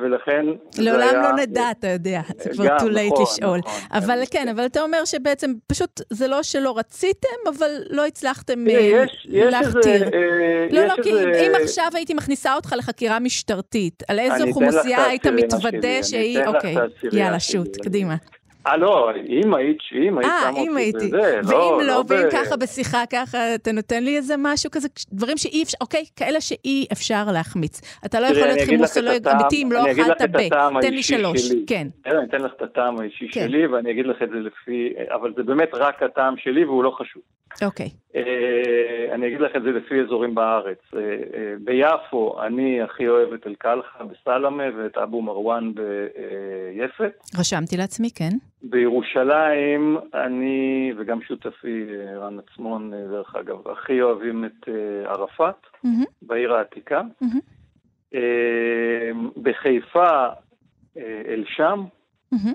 ולכן... 0.00 0.46
לעולם 0.78 1.08
היה... 1.08 1.22
לא 1.22 1.32
נדע, 1.32 1.70
אתה 1.70 1.86
יודע, 1.86 2.20
זה 2.38 2.50
כבר 2.50 2.76
too 2.76 2.80
late 2.80 3.12
נכון, 3.12 3.22
לשאול. 3.22 3.58
נכון, 3.58 3.80
אבל 3.92 4.22
כן, 4.30 4.36
כן, 4.36 4.48
אבל 4.48 4.66
אתה 4.66 4.82
אומר 4.82 5.04
שבעצם 5.04 5.52
פשוט 5.66 6.00
זה 6.10 6.28
לא 6.28 6.42
שלא 6.42 6.78
רציתם, 6.78 7.36
אבל 7.48 7.70
לא 7.90 8.06
הצלחתם 8.06 8.64
יש, 8.68 9.26
יש 9.30 9.52
להכתיר. 9.52 10.04
אה, 10.04 10.66
לא, 10.70 10.84
לא, 10.84 10.94
כי 11.02 11.10
איזה... 11.10 11.40
אם 11.40 11.52
עכשיו 11.62 11.90
הייתי 11.94 12.14
מכניסה 12.14 12.54
אותך 12.54 12.74
לחקירה 12.78 13.18
משטרתית, 13.18 14.02
על 14.08 14.18
איזו 14.18 14.44
אוכלוסייה 14.48 15.06
היית 15.06 15.26
מתוודה 15.26 16.02
שהיא... 16.02 16.46
אוקיי, 16.46 16.74
יאללה, 17.12 17.40
שוט, 17.40 17.76
קדימה. 17.76 18.16
אה, 18.66 18.76
לא, 18.76 19.10
אם 19.28 19.54
היית, 19.54 19.78
אם 19.94 20.18
היית 20.18 20.32
שמה 20.42 20.60
אותי 20.60 21.06
בזה, 21.06 21.40
לא, 21.42 21.56
ואם 21.56 21.86
לא, 21.86 22.02
ואם 22.08 22.28
ככה 22.32 22.56
בשיחה 22.56 23.02
ככה, 23.12 23.54
אתה 23.54 23.72
נותן 23.72 24.04
לי 24.04 24.16
איזה 24.16 24.34
משהו 24.38 24.70
כזה, 24.70 24.88
דברים 25.12 25.36
שאי 25.36 25.62
אפשר, 25.62 25.76
אוקיי, 25.80 26.04
כאלה 26.16 26.40
שאי 26.40 26.86
אפשר 26.92 27.24
להחמיץ. 27.32 27.80
אתה 28.06 28.20
לא 28.20 28.26
יכול 28.26 28.46
להיות 28.46 28.60
חימוסולוג 28.66 29.28
אמיתי 29.28 29.62
אם 29.62 29.72
לא 29.72 29.92
אכלת 29.92 30.22
ב. 30.22 30.48
תן 30.80 30.94
לי 30.94 31.02
שלוש, 31.02 31.52
כן. 31.66 31.88
אני 32.06 32.14
אתן 32.28 32.40
לך 32.40 32.52
את 32.56 32.62
הטעם 32.62 33.00
האישי 33.00 33.28
כן. 33.32 33.48
שלי, 33.48 33.66
ואני 33.66 33.90
אגיד 33.90 34.06
לך 34.06 34.22
את 34.22 34.28
זה 34.28 34.36
לפי, 34.36 34.92
אבל 35.14 35.32
זה 35.36 35.42
באמת 35.42 35.70
רק 35.74 36.02
הטעם 36.02 36.34
שלי 36.36 36.64
והוא 36.64 36.84
לא 36.84 36.90
חשוב. 36.90 37.22
אוקיי. 37.62 37.90
אה, 38.16 39.14
אני 39.14 39.26
אגיד 39.26 39.40
לך 39.40 39.56
את 39.56 39.62
זה 39.62 39.70
לפי 39.70 40.00
אזורים 40.00 40.34
בארץ. 40.34 40.78
אה, 40.94 41.00
אה, 41.00 41.54
ביפו 41.64 42.42
אני 42.42 42.82
הכי 42.82 43.08
אוהב 43.08 43.32
את 43.32 43.46
אל-קלחה 43.46 44.04
בסלמה 44.04 44.64
ואת 44.78 44.96
אבו 44.96 45.22
מרואן 45.22 45.72
ביפת. 45.74 47.12
רשמתי 47.38 47.76
לעצמי, 47.76 48.10
כן. 48.14 48.32
בירושלים 48.62 49.98
אני, 50.14 50.92
וגם 50.98 51.22
שותפי 51.22 51.86
רן 52.16 52.38
עצמון, 52.38 52.92
דרך 53.10 53.36
אגב, 53.36 53.68
הכי 53.68 54.02
אוהבים 54.02 54.44
את 54.44 54.68
ערפאת, 55.04 55.54
mm-hmm. 55.64 56.04
בעיר 56.22 56.54
העתיקה. 56.54 57.02
Mm-hmm. 57.22 58.16
בחיפה, 59.42 60.26
אל-שם. 60.96 61.84
Mm-hmm. 62.34 62.54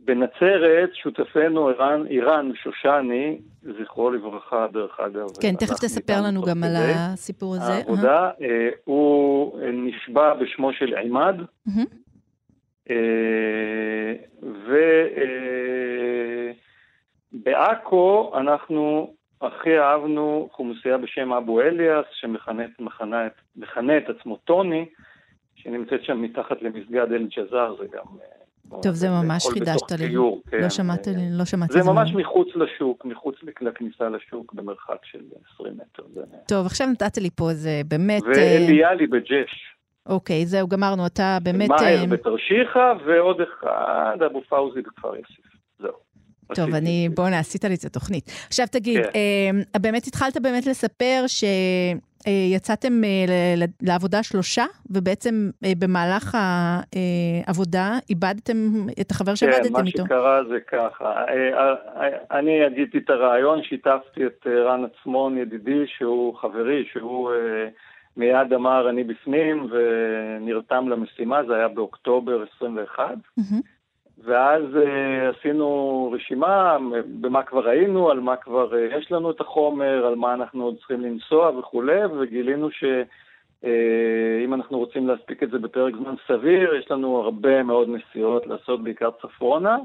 בנצרת, 0.00 0.94
שותפנו 0.94 1.70
אירן, 1.70 2.06
אירן 2.06 2.50
שושני, 2.54 3.38
זכרו 3.62 4.10
לברכה, 4.10 4.66
דרך 4.72 5.00
אגב. 5.00 5.26
כן, 5.40 5.54
תכף 5.54 5.74
תספר 5.74 6.20
לנו 6.24 6.42
גם 6.42 6.64
על 6.64 6.72
הסיפור 6.76 7.54
הזה. 7.54 7.72
העבודה, 7.72 8.30
uh-huh. 8.30 8.42
הוא 8.84 9.58
נשבע 9.72 10.34
בשמו 10.34 10.72
של 10.72 10.94
עימאד, 10.94 11.36
uh-huh. 11.40 11.80
ובעכו 17.32 18.32
אנחנו 18.38 19.14
הכי 19.40 19.78
אהבנו 19.78 20.48
חומוסייה 20.52 20.98
בשם 20.98 21.32
אבו 21.32 21.60
אליאס, 21.60 22.04
שמכנה 22.12 23.98
את 23.98 24.08
עצמו 24.08 24.36
טוני, 24.36 24.86
שנמצאת 25.54 26.04
שם 26.04 26.22
מתחת 26.22 26.62
למסגד 26.62 27.12
אל-ג'זאר, 27.12 27.76
זה 27.76 27.84
גם... 27.92 28.04
טוב, 28.82 28.92
זה 28.92 29.08
ממש 29.10 29.46
חידשת 29.52 29.92
לי. 29.92 30.14
כן. 30.50 30.60
לא 30.62 30.68
שמעתי, 30.68 31.10
לא 31.30 31.44
שמעתי. 31.44 31.72
זה 31.72 31.90
ממש 31.90 32.14
מחוץ 32.14 32.48
לשוק, 32.54 33.04
מחוץ 33.04 33.36
לכניסה 33.60 34.08
לשוק, 34.08 34.52
במרחק 34.52 35.04
של 35.04 35.18
20 35.54 35.74
מטר. 35.74 36.02
טוב, 36.48 36.66
עכשיו 36.66 36.86
נתת 36.86 37.18
לי 37.18 37.30
פה 37.30 37.50
איזה 37.50 37.80
באמת... 37.88 38.22
ואליאלי 38.22 39.06
בג'ש. 39.06 39.67
אוקיי, 40.08 40.46
זהו, 40.46 40.68
גמרנו, 40.68 41.06
אתה 41.06 41.38
באמת... 41.42 41.68
מאהר 41.68 42.06
בתרשיחא, 42.10 42.92
ועוד 43.06 43.40
אחד, 43.40 44.16
אבו 44.26 44.42
פאוזי 44.48 44.80
בכפר 44.82 45.16
יוסיף. 45.16 45.46
זהו. 45.78 45.92
טוב, 46.54 46.74
אני, 46.74 47.08
בוא'נה, 47.14 47.38
עשית 47.38 47.64
לי 47.64 47.74
את 47.74 47.84
התוכנית. 47.84 48.30
עכשיו 48.46 48.66
תגיד, 48.72 49.04
כן. 49.04 49.10
אה, 49.74 49.80
באמת 49.80 50.06
התחלת 50.06 50.36
באמת 50.42 50.66
לספר 50.66 51.24
ש... 51.26 51.44
אה, 52.26 52.58
אה, 53.04 53.66
לעבודה 53.82 54.22
שלושה, 54.22 54.64
ובעצם 54.90 55.50
אה, 55.64 55.72
במהלך 55.78 56.36
העבודה 57.46 57.92
איבדתם 58.10 58.56
את 59.00 59.10
החבר 59.10 59.34
שעבדתם 59.34 59.86
איתו. 59.86 59.98
כן, 59.98 60.02
מה 60.02 60.06
שקרה 60.06 60.40
זה 60.48 60.60
ככה. 60.60 61.24
אני 62.30 62.64
הגיתי 62.64 62.98
את 62.98 63.10
הרעיון, 63.10 63.62
שיתפתי 63.62 64.26
את 64.26 64.46
רן 64.46 64.84
עצמון, 64.84 65.38
ידידי, 65.38 65.84
שהוא 65.86 66.36
חברי, 66.36 66.84
שהוא 66.92 67.30
מיד 68.18 68.52
אמר 68.54 68.90
אני 68.90 69.04
בפנים, 69.04 69.66
ונרתם 69.70 70.88
למשימה, 70.88 71.44
זה 71.44 71.54
היה 71.54 71.68
באוקטובר 71.68 72.44
21. 72.56 73.14
Mm-hmm. 73.14 73.42
ואז 74.24 74.62
uh, 74.62 75.38
עשינו 75.38 76.10
רשימה 76.14 76.76
במה 77.20 77.42
כבר 77.42 77.68
היינו, 77.68 78.10
על 78.10 78.20
מה 78.20 78.36
כבר 78.36 78.72
uh, 78.72 78.98
יש 78.98 79.12
לנו 79.12 79.30
את 79.30 79.40
החומר, 79.40 80.06
על 80.06 80.14
מה 80.14 80.34
אנחנו 80.34 80.64
עוד 80.64 80.76
צריכים 80.78 81.00
לנסוע 81.00 81.58
וכולי, 81.58 82.04
וגילינו 82.04 82.70
שאם 82.70 84.52
uh, 84.52 84.54
אנחנו 84.54 84.78
רוצים 84.78 85.08
להספיק 85.08 85.42
את 85.42 85.50
זה 85.50 85.58
בפרק 85.58 85.94
זמן 85.96 86.14
סביר, 86.26 86.74
יש 86.74 86.90
לנו 86.90 87.16
הרבה 87.16 87.62
מאוד 87.62 87.88
נסיעות 87.88 88.46
לעשות 88.46 88.84
בעיקר 88.84 89.10
צפונה, 89.22 89.76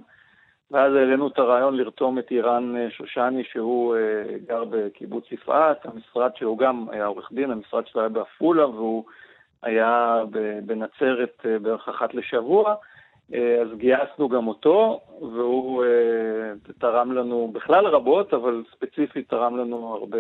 ואז 0.74 0.94
העלינו 0.94 1.28
את 1.28 1.40
הרעיון 1.40 1.78
לרתום 1.78 2.20
את 2.20 2.32
אירן 2.32 2.90
שושני, 2.90 3.44
שהוא 3.44 3.96
uh, 3.96 4.48
גר 4.48 4.64
בקיבוץ 4.70 5.32
יפעת, 5.32 5.86
המשרד 5.86 6.32
שהוא 6.36 6.58
גם 6.58 6.86
היה 6.92 7.06
עורך 7.06 7.30
דין, 7.32 7.52
המשרד 7.52 7.88
שלו 7.88 8.02
היה 8.02 8.10
בעפולה, 8.10 8.68
והוא 8.68 9.04
היה 9.62 10.24
בנצרת 10.66 11.34
uh, 11.42 11.60
בערך 11.62 11.90
אחת 11.90 12.14
לשבוע. 12.14 12.76
אה, 13.34 13.62
אז 13.62 13.68
גייסנו 13.78 14.30
גם 14.30 14.48
אותו, 14.48 15.02
והוא 15.22 15.84
תרם 16.80 17.12
לנו 17.12 17.52
בכלל 17.54 17.86
רבות, 17.86 18.34
אבל 18.34 18.64
ספציפית 18.76 19.30
תרם 19.30 19.58
לנו 19.58 19.94
הרבה 19.94 20.18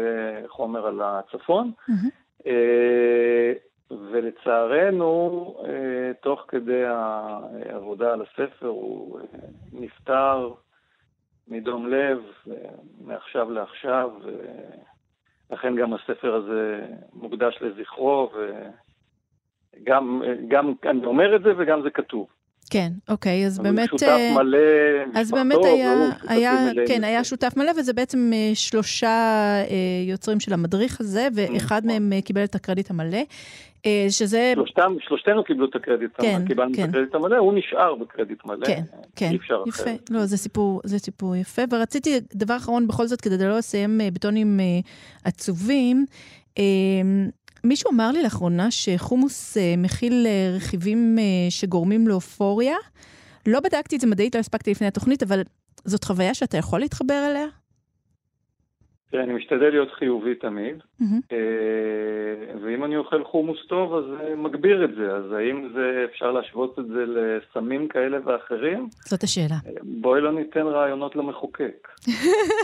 חומר 0.47 0.87
על 0.87 1.01
הצפון. 1.03 1.71
Mm-hmm. 1.89 2.47
ולצערנו, 4.11 5.55
uh, 5.59 5.67
תוך 6.21 6.45
כדי 6.47 6.83
העבודה 6.85 8.13
על 8.13 8.21
הספר, 8.21 8.67
הוא 8.67 9.19
uh, 9.19 9.23
נפטר 9.73 10.53
מדום 11.47 11.87
לב, 11.87 12.19
uh, 12.47 12.51
מעכשיו 13.01 13.51
לעכשיו, 13.51 14.11
ולכן 15.49 15.75
גם 15.75 15.93
הספר 15.93 16.35
הזה 16.35 16.85
מוקדש 17.13 17.61
לזכרו, 17.61 18.31
וגם 19.79 20.21
גם 20.47 20.73
אני 20.85 21.05
אומר 21.05 21.35
את 21.35 21.43
זה 21.43 21.49
וגם 21.57 21.81
זה 21.81 21.89
כתוב. 21.89 22.27
כן, 22.69 22.91
אוקיי, 23.09 23.45
אז 23.45 23.59
באמת... 23.59 23.89
הוא 23.89 23.99
שותף 23.99 24.11
אה, 24.11 24.33
מלא, 24.35 24.57
אז 25.15 25.31
באמת 25.31 25.57
היה, 25.63 25.93
היה 26.27 26.69
כן, 26.87 27.03
היה 27.03 27.23
שותף 27.23 27.53
מלא, 27.57 27.71
וזה 27.77 27.93
בעצם 27.93 28.31
אה, 28.33 28.51
שלושה 28.53 29.07
אה, 29.69 29.75
יוצרים 30.07 30.39
של 30.39 30.53
המדריך 30.53 31.01
הזה, 31.01 31.27
ואחד 31.35 31.85
נכון. 31.85 32.01
מהם 32.01 32.21
קיבל 32.21 32.43
את 32.43 32.55
הקרדיט 32.55 32.89
המלא. 32.89 33.21
שזה... 34.09 34.51
שלושתם, 34.55 34.95
שלושתנו 34.99 35.43
קיבלו 35.43 35.65
את 35.65 35.75
הקרדיט, 35.75 36.11
כן, 36.17 36.41
קיבלנו 36.47 36.75
כן. 36.75 36.83
את 36.83 36.89
הקרדיט 36.89 37.15
המלא, 37.15 37.37
הוא 37.37 37.53
נשאר 37.53 37.95
בקרדיט 37.95 38.45
מלא. 38.45 38.65
כן, 38.65 38.81
כן, 39.15 39.31
יפה. 39.33 39.53
אחרת. 39.69 40.09
לא, 40.09 40.25
זה 40.25 40.37
סיפור, 40.37 40.81
זה 40.83 40.99
סיפור 40.99 41.35
יפה. 41.35 41.61
ורציתי, 41.71 42.19
דבר 42.33 42.57
אחרון, 42.57 42.87
בכל 42.87 43.07
זאת, 43.07 43.21
כדי 43.21 43.47
לא 43.47 43.57
לסיים 43.57 44.01
בטונים 44.13 44.59
עצובים, 45.23 46.05
מישהו 47.63 47.91
אמר 47.91 48.11
לי 48.11 48.23
לאחרונה 48.23 48.71
שחומוס 48.71 49.57
אה, 49.57 49.73
מכיל 49.77 50.27
אה, 50.27 50.55
רכיבים 50.55 51.19
אה, 51.19 51.23
שגורמים 51.51 52.07
לאופוריה. 52.07 52.75
לא 53.45 53.59
בדקתי 53.59 53.95
את 53.95 54.01
זה 54.01 54.07
מדעית, 54.07 54.35
לא 54.35 54.39
הספקתי 54.39 54.71
לפני 54.71 54.87
התוכנית, 54.87 55.23
אבל 55.23 55.41
זאת 55.85 56.03
חוויה 56.03 56.33
שאתה 56.33 56.57
יכול 56.57 56.79
להתחבר 56.79 57.27
אליה? 57.31 57.45
תראה, 59.13 59.23
אני 59.23 59.33
משתדל 59.33 59.69
להיות 59.69 59.91
חיובי 59.91 60.35
תמיד, 60.35 60.75
mm-hmm. 61.01 61.33
ואם 62.63 62.83
אני 62.83 62.97
אוכל 62.97 63.23
חומוס 63.23 63.57
טוב, 63.69 63.93
אז 63.95 64.03
זה 64.05 64.35
מגביר 64.35 64.85
את 64.85 64.89
זה. 64.95 65.15
אז 65.15 65.31
האם 65.31 65.69
זה, 65.73 66.05
אפשר 66.11 66.31
להשוות 66.31 66.79
את 66.79 66.87
זה 66.87 67.05
לסמים 67.07 67.87
כאלה 67.87 68.17
ואחרים? 68.25 68.87
זאת 69.05 69.23
השאלה. 69.23 69.55
אה, 69.67 69.71
בואי 69.83 70.21
לא 70.21 70.31
ניתן 70.31 70.67
רעיונות 70.67 71.15
למחוקק. 71.15 71.87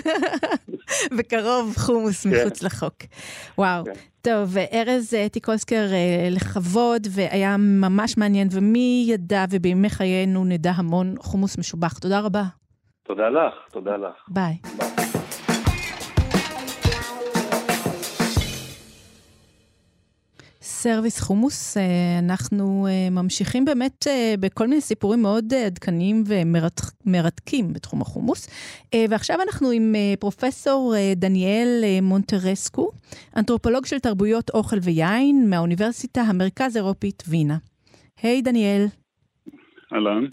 בקרוב 1.17 1.75
חומוס 1.77 2.27
כן. 2.27 2.29
מחוץ 2.29 2.63
לחוק. 2.63 2.95
וואו. 3.57 3.85
כן. 3.85 3.91
טוב, 4.21 4.57
ארז 4.73 5.13
טיקולסקר, 5.31 5.85
לכבוד, 6.31 7.07
והיה 7.15 7.55
ממש 7.57 8.17
מעניין, 8.17 8.47
ומי 8.51 9.05
ידע 9.07 9.45
ובימי 9.51 9.89
חיינו 9.89 10.45
נדע 10.45 10.71
המון 10.75 11.15
חומוס 11.19 11.57
משובח. 11.57 11.99
תודה 11.99 12.19
רבה. 12.19 12.43
תודה 13.03 13.29
לך, 13.29 13.53
תודה 13.71 13.97
לך. 13.97 14.29
ביי. 14.29 14.55
ביי. 14.77 15.08
סרוויס 20.81 21.19
חומוס, 21.19 21.77
אה, 21.77 21.83
אנחנו 22.19 22.87
אה, 22.89 23.09
ממשיכים 23.09 23.65
באמת 23.65 24.07
אה, 24.07 24.33
בכל 24.39 24.67
מיני 24.67 24.81
סיפורים 24.81 25.21
מאוד 25.21 25.53
עדכניים 25.53 26.23
ומרתקים 26.27 27.73
בתחום 27.73 28.01
החומוס. 28.01 28.47
ועכשיו 29.09 29.41
אנחנו 29.41 29.71
עם 29.71 29.95
פרופסור 30.19 30.93
דניאל 31.15 31.83
מונטרסקו, 32.01 32.91
אנתרופולוג 33.35 33.85
של 33.85 33.99
תרבויות 33.99 34.49
אוכל 34.49 34.77
ויין 34.81 35.49
מהאוניברסיטה 35.49 36.21
המרכז 36.21 36.77
אירופית 36.77 37.23
וינה. 37.27 37.57
היי, 38.21 38.41
דניאל. 38.41 38.85
אהלן. 39.93 40.25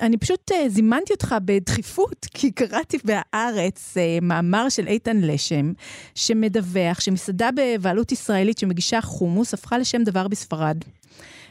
אני 0.00 0.16
פשוט 0.16 0.50
uh, 0.50 0.68
זימנתי 0.68 1.12
אותך 1.12 1.34
בדחיפות, 1.44 2.26
כי 2.34 2.52
קראתי 2.52 2.98
בהארץ 3.04 3.96
uh, 3.96 4.24
מאמר 4.24 4.68
של 4.68 4.86
איתן 4.86 5.16
לשם, 5.20 5.72
שמדווח 6.14 7.00
שמסעדה 7.00 7.48
בבעלות 7.56 8.12
ישראלית 8.12 8.58
שמגישה 8.58 9.00
חומוס 9.00 9.54
הפכה 9.54 9.78
לשם 9.78 10.02
דבר 10.04 10.28
בספרד. 10.28 10.76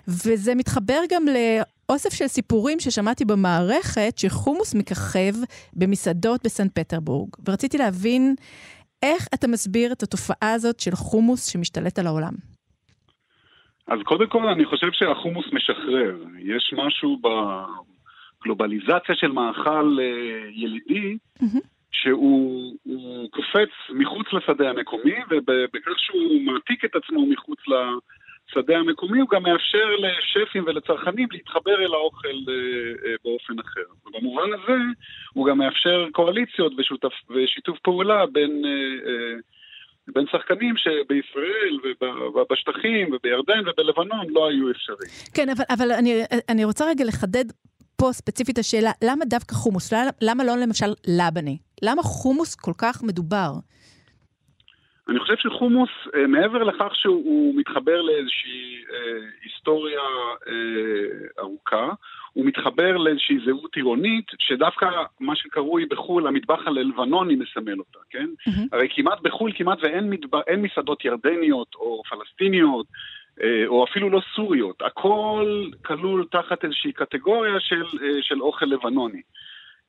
וזה 0.07 0.55
מתחבר 0.55 0.99
גם 1.09 1.23
לאוסף 1.25 2.13
של 2.13 2.27
סיפורים 2.27 2.79
ששמעתי 2.79 3.25
במערכת, 3.25 4.13
שחומוס 4.17 4.75
מככב 4.75 5.33
במסעדות 5.73 6.43
בסן 6.43 6.69
פטרבורג. 6.69 7.29
ורציתי 7.47 7.77
להבין 7.77 8.35
איך 9.03 9.27
אתה 9.33 9.47
מסביר 9.47 9.91
את 9.91 10.03
התופעה 10.03 10.53
הזאת 10.53 10.79
של 10.79 10.91
חומוס 10.91 11.47
שמשתלט 11.51 11.99
על 11.99 12.07
העולם. 12.07 12.33
אז 13.87 13.99
קודם 14.03 14.27
כל 14.29 14.47
אני 14.47 14.65
חושב 14.65 14.87
שהחומוס 14.91 15.45
משחרר. 15.53 16.15
יש 16.39 16.73
משהו 16.77 17.17
ב... 17.23 17.27
גלובליזציה 18.45 19.15
של 19.15 19.27
מאכל 19.27 19.97
אה, 20.01 20.49
ילידי, 20.51 21.17
mm-hmm. 21.39 21.59
שהוא 21.91 22.73
קופץ 23.31 23.73
מחוץ 23.89 24.27
לשדה 24.33 24.69
המקומי, 24.69 25.15
ובכך 25.29 25.97
שהוא 25.97 26.41
מעתיק 26.41 26.85
את 26.85 26.95
עצמו 26.95 27.25
מחוץ 27.25 27.59
לשדה 27.67 28.77
המקומי, 28.77 29.19
הוא 29.19 29.29
גם 29.29 29.43
מאפשר 29.43 29.87
לשפים 29.99 30.63
ולצרכנים 30.67 31.27
להתחבר 31.31 31.75
אל 31.85 31.93
האוכל 31.93 32.27
אה, 32.27 32.53
אה, 33.05 33.15
באופן 33.23 33.59
אחר. 33.59 33.87
ובמובן 34.05 34.49
הזה, 34.53 34.77
הוא 35.33 35.47
גם 35.47 35.57
מאפשר 35.57 36.07
קואליציות 36.11 36.73
ושותף, 36.77 37.13
ושיתוף 37.29 37.79
פעולה 37.79 38.25
בין... 38.25 38.61
בין 40.13 40.25
שחקנים 40.31 40.75
שבישראל 40.77 41.95
ובשטחים 42.35 43.13
ובירדן 43.13 43.59
ובלבנון 43.67 44.25
לא 44.29 44.49
היו 44.49 44.71
אפשריים. 44.71 45.11
כן, 45.33 45.49
אבל, 45.49 45.63
אבל 45.69 45.91
אני, 45.91 46.21
אני 46.49 46.65
רוצה 46.65 46.85
רגע 46.85 47.05
לחדד 47.05 47.45
פה 47.97 48.09
ספציפית 48.11 48.57
השאלה, 48.57 48.91
למה 49.03 49.25
דווקא 49.25 49.55
חומוס? 49.55 49.93
למה 50.21 50.43
לא 50.43 50.57
למשל 50.57 50.85
לבנה? 51.07 51.51
למה 51.81 52.01
חומוס 52.01 52.55
כל 52.55 52.73
כך 52.77 53.03
מדובר? 53.03 53.51
אני 55.09 55.19
חושב 55.19 55.35
שחומוס, 55.37 55.89
אה, 56.15 56.27
מעבר 56.27 56.63
לכך 56.63 56.95
שהוא 56.95 57.55
מתחבר 57.55 58.01
לאיזושהי 58.01 58.83
אה, 58.93 59.27
היסטוריה 59.43 59.99
אה, 60.47 60.53
ארוכה, 61.39 61.89
הוא 62.33 62.45
מתחבר 62.45 62.97
לאיזושהי 62.97 63.37
זהות 63.45 63.75
עירונית, 63.75 64.25
שדווקא 64.39 64.85
מה 65.19 65.35
שקרוי 65.35 65.85
בחו"ל 65.85 66.27
המטבח 66.27 66.67
הלבנוני 66.67 67.35
מסמל 67.35 67.79
אותה, 67.79 67.99
כן? 68.09 68.27
Mm-hmm. 68.49 68.67
הרי 68.71 68.87
כמעט 68.95 69.21
בחו"ל 69.21 69.51
כמעט 69.55 69.77
ואין 69.81 70.09
מדבר, 70.09 70.41
מסעדות 70.57 71.05
ירדניות 71.05 71.75
או 71.75 72.01
פלסטיניות 72.09 72.85
או 73.67 73.85
אפילו 73.85 74.09
לא 74.09 74.21
סוריות, 74.35 74.81
הכל 74.81 75.65
כלול 75.85 76.27
תחת 76.31 76.63
איזושהי 76.63 76.91
קטגוריה 76.91 77.59
של, 77.59 77.83
אה, 77.83 78.09
של 78.21 78.41
אוכל 78.41 78.65
לבנוני. 78.65 79.21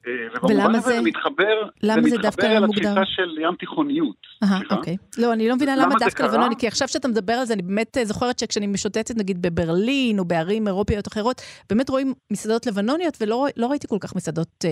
אה, 0.07 0.12
ובמובן 0.35 0.75
הזה 0.75 0.88
זה 0.88 1.00
מתחבר, 1.00 1.69
למה 1.83 2.03
זה, 2.03 2.11
זה 2.11 2.17
מתחבר 2.19 2.57
אל 2.57 2.65
התפיסה 2.65 3.05
של 3.05 3.38
ים 3.38 3.55
תיכוניות. 3.55 4.17
אהה, 4.45 4.61
אוקיי. 4.71 4.97
לא, 5.19 5.32
אני 5.32 5.49
לא 5.49 5.56
מבינה 5.56 5.76
למה 5.76 5.95
דווקא 5.99 6.23
לבנוני, 6.23 6.54
כי 6.59 6.67
עכשיו 6.67 6.89
שאתה 6.89 7.09
מדבר 7.09 7.32
על 7.32 7.45
זה, 7.45 7.54
אני 7.54 7.63
באמת 7.63 7.97
זוכרת 8.02 8.39
שכשאני 8.39 8.67
משוטטת 8.67 9.17
נגיד 9.17 9.43
בברלין 9.43 10.19
או 10.19 10.25
בערים 10.25 10.67
אירופיות 10.67 11.09
אחרות, 11.09 11.43
באמת 11.71 11.91
רואים 11.91 12.15
מסעדות 12.30 12.67
לבנוניות, 12.67 13.19
ולא 13.21 13.47
לא 13.56 13.67
ראיתי 13.67 13.89
כל 13.89 13.99
כך 14.00 14.17
מסעדות 14.17 14.65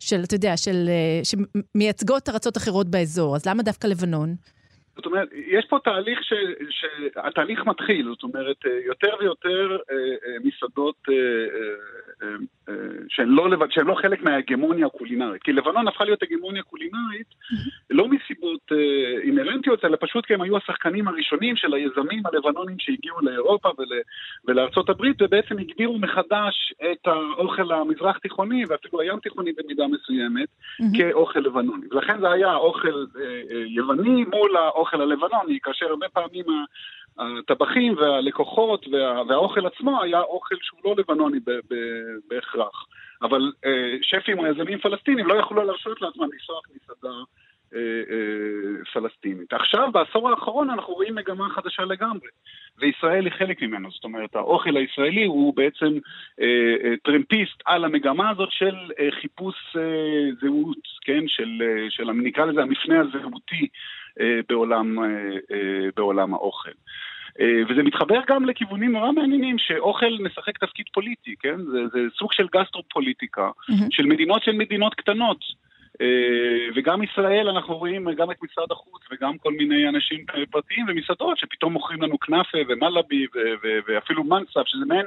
של, 0.00 0.20
אתה 0.24 0.34
יודע, 0.34 0.56
של, 0.56 0.88
שמייצגות 1.22 2.28
ארצות 2.28 2.56
אחרות 2.56 2.88
באזור, 2.88 3.36
אז 3.36 3.46
למה 3.46 3.62
דווקא 3.62 3.86
לבנון? 3.86 4.34
זאת 4.96 5.06
אומרת, 5.06 5.28
יש 5.32 5.64
פה 5.68 5.78
תהליך 5.84 6.24
ש... 6.24 6.32
שהתהליך 6.70 7.66
מתחיל, 7.66 8.06
זאת 8.08 8.22
אומרת, 8.22 8.56
אה, 8.66 8.78
יותר 8.86 9.14
ויותר 9.20 9.76
אה, 9.90 9.96
אה, 9.96 10.36
מסעדות 10.44 10.94
שהן 13.08 13.28
לא, 13.28 13.50
לבד, 13.50 13.70
שהן 13.70 13.86
לא 13.86 13.94
חלק 13.94 14.22
מההגמוניה 14.22 14.86
הקולינרית. 14.86 15.42
כי 15.42 15.52
לבנון 15.52 15.88
הפכה 15.88 16.04
להיות 16.04 16.22
הגמוניה 16.22 16.62
קולינרית 16.62 17.26
לא 17.90 18.08
מסיבות 18.08 18.72
אינהרנטיות, 19.22 19.84
אלא 19.84 19.96
פשוט 20.00 20.26
כי 20.26 20.34
הם 20.34 20.42
היו 20.42 20.56
השחקנים 20.56 21.08
הראשונים 21.08 21.56
של 21.56 21.74
היזמים 21.74 22.22
הלבנונים 22.26 22.76
שהגיעו 22.78 23.20
לאירופה 23.20 23.68
ול... 23.78 23.86
ולארצות 24.44 24.88
הברית, 24.88 25.22
ובעצם 25.22 25.58
הגדירו 25.58 25.98
מחדש 25.98 26.74
את 26.92 27.06
האוכל 27.06 27.72
המזרח 27.72 28.18
תיכוני, 28.18 28.64
ואפילו 28.68 29.00
הים 29.00 29.20
תיכוני 29.20 29.52
במידה 29.52 29.84
מסוימת, 29.86 30.48
כאוכל 30.98 31.40
לבנוני. 31.40 31.86
ולכן 31.90 32.20
זה 32.20 32.30
היה 32.30 32.54
אוכל 32.54 33.04
יווני 33.66 34.24
מול 34.24 34.56
האוכל... 34.56 34.83
האוכל 34.84 35.00
הלבנוני, 35.00 35.58
כאשר 35.62 35.86
הרבה 35.86 36.08
פעמים 36.08 36.44
הטבחים 37.18 37.96
והלקוחות 37.96 38.86
וה, 38.92 39.22
והאוכל 39.28 39.66
עצמו 39.66 40.02
היה 40.02 40.20
אוכל 40.20 40.54
שהוא 40.60 40.80
לא 40.84 40.94
לבנוני 40.98 41.40
ב, 41.40 41.50
ב, 41.50 41.74
בהכרח. 42.28 42.86
אבל 43.22 43.52
אה, 43.64 43.96
שפים 44.02 44.38
או 44.38 44.46
יזמים 44.46 44.78
פלסטינים 44.78 45.26
לא 45.26 45.34
יכלו 45.34 45.64
להרשות 45.64 46.02
לעצמם 46.02 46.28
לנסוע 46.32 46.60
מסעדה 46.74 47.16
אה, 47.74 47.80
אה, 47.80 48.84
פלסטינית. 48.92 49.52
עכשיו, 49.52 49.92
בעשור 49.92 50.30
האחרון 50.30 50.70
אנחנו 50.70 50.94
רואים 50.94 51.14
מגמה 51.14 51.48
חדשה 51.48 51.84
לגמרי, 51.84 52.28
וישראל 52.78 53.24
היא 53.24 53.32
חלק 53.32 53.62
ממנו. 53.62 53.90
זאת 53.90 54.04
אומרת, 54.04 54.36
האוכל 54.36 54.76
הישראלי 54.76 55.24
הוא 55.24 55.56
בעצם 55.56 55.98
אה, 56.40 56.74
אה, 56.84 56.94
טרמפיסט 57.04 57.62
על 57.64 57.84
המגמה 57.84 58.30
הזאת 58.30 58.48
של 58.50 58.76
אה, 59.00 59.08
חיפוש 59.20 59.76
אה, 59.76 60.30
זהות, 60.40 60.78
כן? 61.04 61.28
של, 61.28 61.62
אה, 61.62 61.90
של, 61.90 62.10
נקרא 62.10 62.44
לזה 62.44 62.62
המפנה 62.62 63.00
הזהותי. 63.00 63.68
אה, 64.20 64.40
בעולם, 64.48 64.98
אה, 64.98 65.04
אה, 65.52 65.88
בעולם 65.96 66.34
האוכל. 66.34 66.70
וזה 67.68 67.82
מתחבר 67.82 68.20
גם 68.28 68.44
לכיוונים 68.44 68.92
נורא 68.92 69.12
מעניינים, 69.12 69.58
שאוכל 69.58 70.10
משחק 70.20 70.58
תפקיד 70.58 70.86
פוליטי, 70.92 71.34
כן? 71.40 71.56
זה, 71.56 71.78
זה 71.92 71.98
סוג 72.18 72.32
של 72.32 72.46
גסטרופוליטיקה, 72.54 73.48
mm-hmm. 73.48 73.86
של 73.90 74.06
מדינות 74.06 74.42
שהן 74.42 74.58
מדינות 74.58 74.94
קטנות. 74.94 75.38
וגם 76.76 77.02
ישראל, 77.02 77.48
אנחנו 77.48 77.76
רואים 77.76 78.14
גם 78.14 78.30
את 78.30 78.36
משרד 78.42 78.72
החוץ 78.72 79.02
וגם 79.10 79.38
כל 79.38 79.52
מיני 79.52 79.88
אנשים 79.88 80.24
פרטיים 80.50 80.86
ומסעדות 80.88 81.38
שפתאום 81.38 81.72
מוכרים 81.72 82.02
לנו 82.02 82.18
כנאפה 82.18 82.58
ומלאבי 82.68 83.26
ואפילו 83.86 84.24
מנסף, 84.24 84.62
שזה 84.66 84.84
מעין 84.86 85.06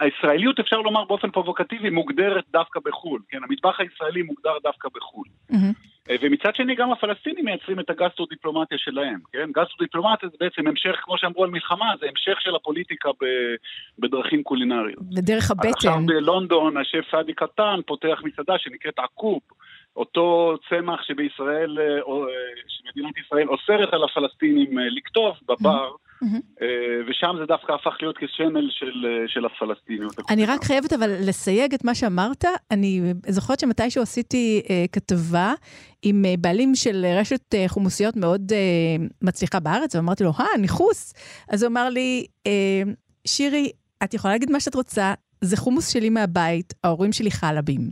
הישראליות, 0.00 0.60
אפשר 0.60 0.76
לומר 0.76 1.04
באופן 1.04 1.30
פרובוקטיבי, 1.30 1.90
מוגדרת 1.90 2.44
דווקא 2.52 2.80
בחו"ל. 2.84 3.20
כן, 3.28 3.38
המטבח 3.42 3.80
הישראלי 3.80 4.22
מוגדר 4.22 4.54
דווקא 4.62 4.88
בחו"ל. 4.94 5.26
Mm-hmm. 5.52 5.95
ומצד 6.20 6.54
שני, 6.54 6.74
גם 6.74 6.92
הפלסטינים 6.92 7.44
מייצרים 7.44 7.80
את 7.80 7.90
הגסטרו-דיפלומטיה 7.90 8.78
שלהם, 8.78 9.18
כן? 9.32 9.50
גסטרו-דיפלומטיה 9.56 10.28
זה 10.28 10.36
בעצם 10.40 10.66
המשך, 10.66 10.96
כמו 11.02 11.18
שאמרו 11.18 11.44
על 11.44 11.50
מלחמה, 11.50 11.92
זה 12.00 12.06
המשך 12.06 12.40
של 12.40 12.54
הפוליטיקה 12.56 13.08
ב, 13.20 13.24
בדרכים 13.98 14.42
קולינריות. 14.42 15.02
בדרך 15.02 15.50
הבטן. 15.50 15.68
עכשיו 15.68 15.98
בלונדון, 16.06 16.76
השף 16.76 17.04
פאדי 17.10 17.34
קטן 17.34 17.80
פותח 17.86 18.18
מסעדה 18.24 18.54
שנקראת 18.58 18.98
עקוב. 18.98 19.40
אותו 19.96 20.56
צמח 20.68 21.02
שבישראל, 21.02 21.78
אה, 21.80 22.00
שמדינת 22.68 23.18
ישראל 23.18 23.48
אוסרת 23.48 23.92
על 23.92 24.04
הפלסטינים 24.04 24.78
לקטוף 24.78 25.36
בבר, 25.42 25.88
mm-hmm. 25.88 26.05
Mm-hmm. 26.22 26.64
ושם 27.08 27.36
זה 27.40 27.46
דווקא 27.46 27.72
הפך 27.72 27.96
להיות 28.00 28.16
כסמל 28.18 28.68
של, 28.70 29.06
אה, 29.06 29.28
של 29.28 29.44
הפלסטיניות. 29.44 30.14
אני 30.30 30.46
רק 30.46 30.64
חייבת 30.64 30.92
אבל 30.92 31.10
לסייג 31.20 31.74
את 31.74 31.84
מה 31.84 31.94
שאמרת. 31.94 32.44
אני 32.70 33.00
זוכרת 33.28 33.60
שמתישהו 33.60 34.02
עשיתי 34.02 34.62
אה, 34.70 34.84
כתבה 34.92 35.52
עם 36.02 36.24
אה, 36.24 36.34
בעלים 36.38 36.74
של 36.74 37.06
רשת 37.20 37.54
אה, 37.54 37.64
חומוסיות 37.68 38.16
מאוד 38.16 38.52
אה, 38.52 39.04
מצליחה 39.22 39.60
בארץ, 39.60 39.94
ואמרתי 39.94 40.24
לו, 40.24 40.32
אה, 40.40 40.46
ניחוס. 40.58 41.14
אז 41.48 41.62
הוא 41.62 41.70
אמר 41.70 41.88
לי, 41.88 42.26
אה, 42.46 42.82
שירי, 43.26 43.70
את 44.04 44.14
יכולה 44.14 44.34
להגיד 44.34 44.50
מה 44.50 44.60
שאת 44.60 44.74
רוצה, 44.74 45.14
זה 45.40 45.56
חומוס 45.56 45.88
שלי 45.88 46.10
מהבית, 46.10 46.74
ההורים 46.84 47.12
שלי 47.12 47.30
חלבים. 47.30 47.90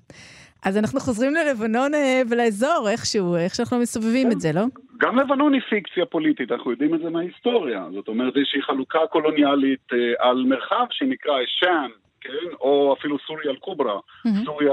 אז 0.64 0.78
אנחנו 0.78 1.00
חוזרים 1.00 1.34
ללבנון 1.34 1.94
אה, 1.94 2.22
ולאזור 2.30 2.88
איכשהו, 2.90 3.36
איך 3.36 3.54
שאנחנו 3.54 3.78
מסובבים 3.78 4.32
את 4.32 4.40
זה, 4.40 4.52
לא? 4.54 4.62
גם 4.98 5.18
לבנון 5.18 5.54
היא 5.54 5.62
פיקציה 5.70 6.06
פוליטית, 6.06 6.52
אנחנו 6.52 6.70
יודעים 6.70 6.94
את 6.94 7.00
זה 7.00 7.10
מההיסטוריה. 7.10 7.86
זאת 7.94 8.08
אומרת, 8.08 8.36
איזושהי 8.36 8.62
חלוקה 8.62 8.98
קולוניאלית 9.10 9.92
אה, 9.92 10.28
על 10.28 10.44
מרחב 10.48 10.86
שנקרא 10.90 11.34
שאם, 11.46 11.90
כן? 12.20 12.54
או 12.60 12.94
אפילו 12.98 13.16
סוריה 13.26 13.50
אל-קוברה, 13.50 13.98
סוריה... 14.44 14.72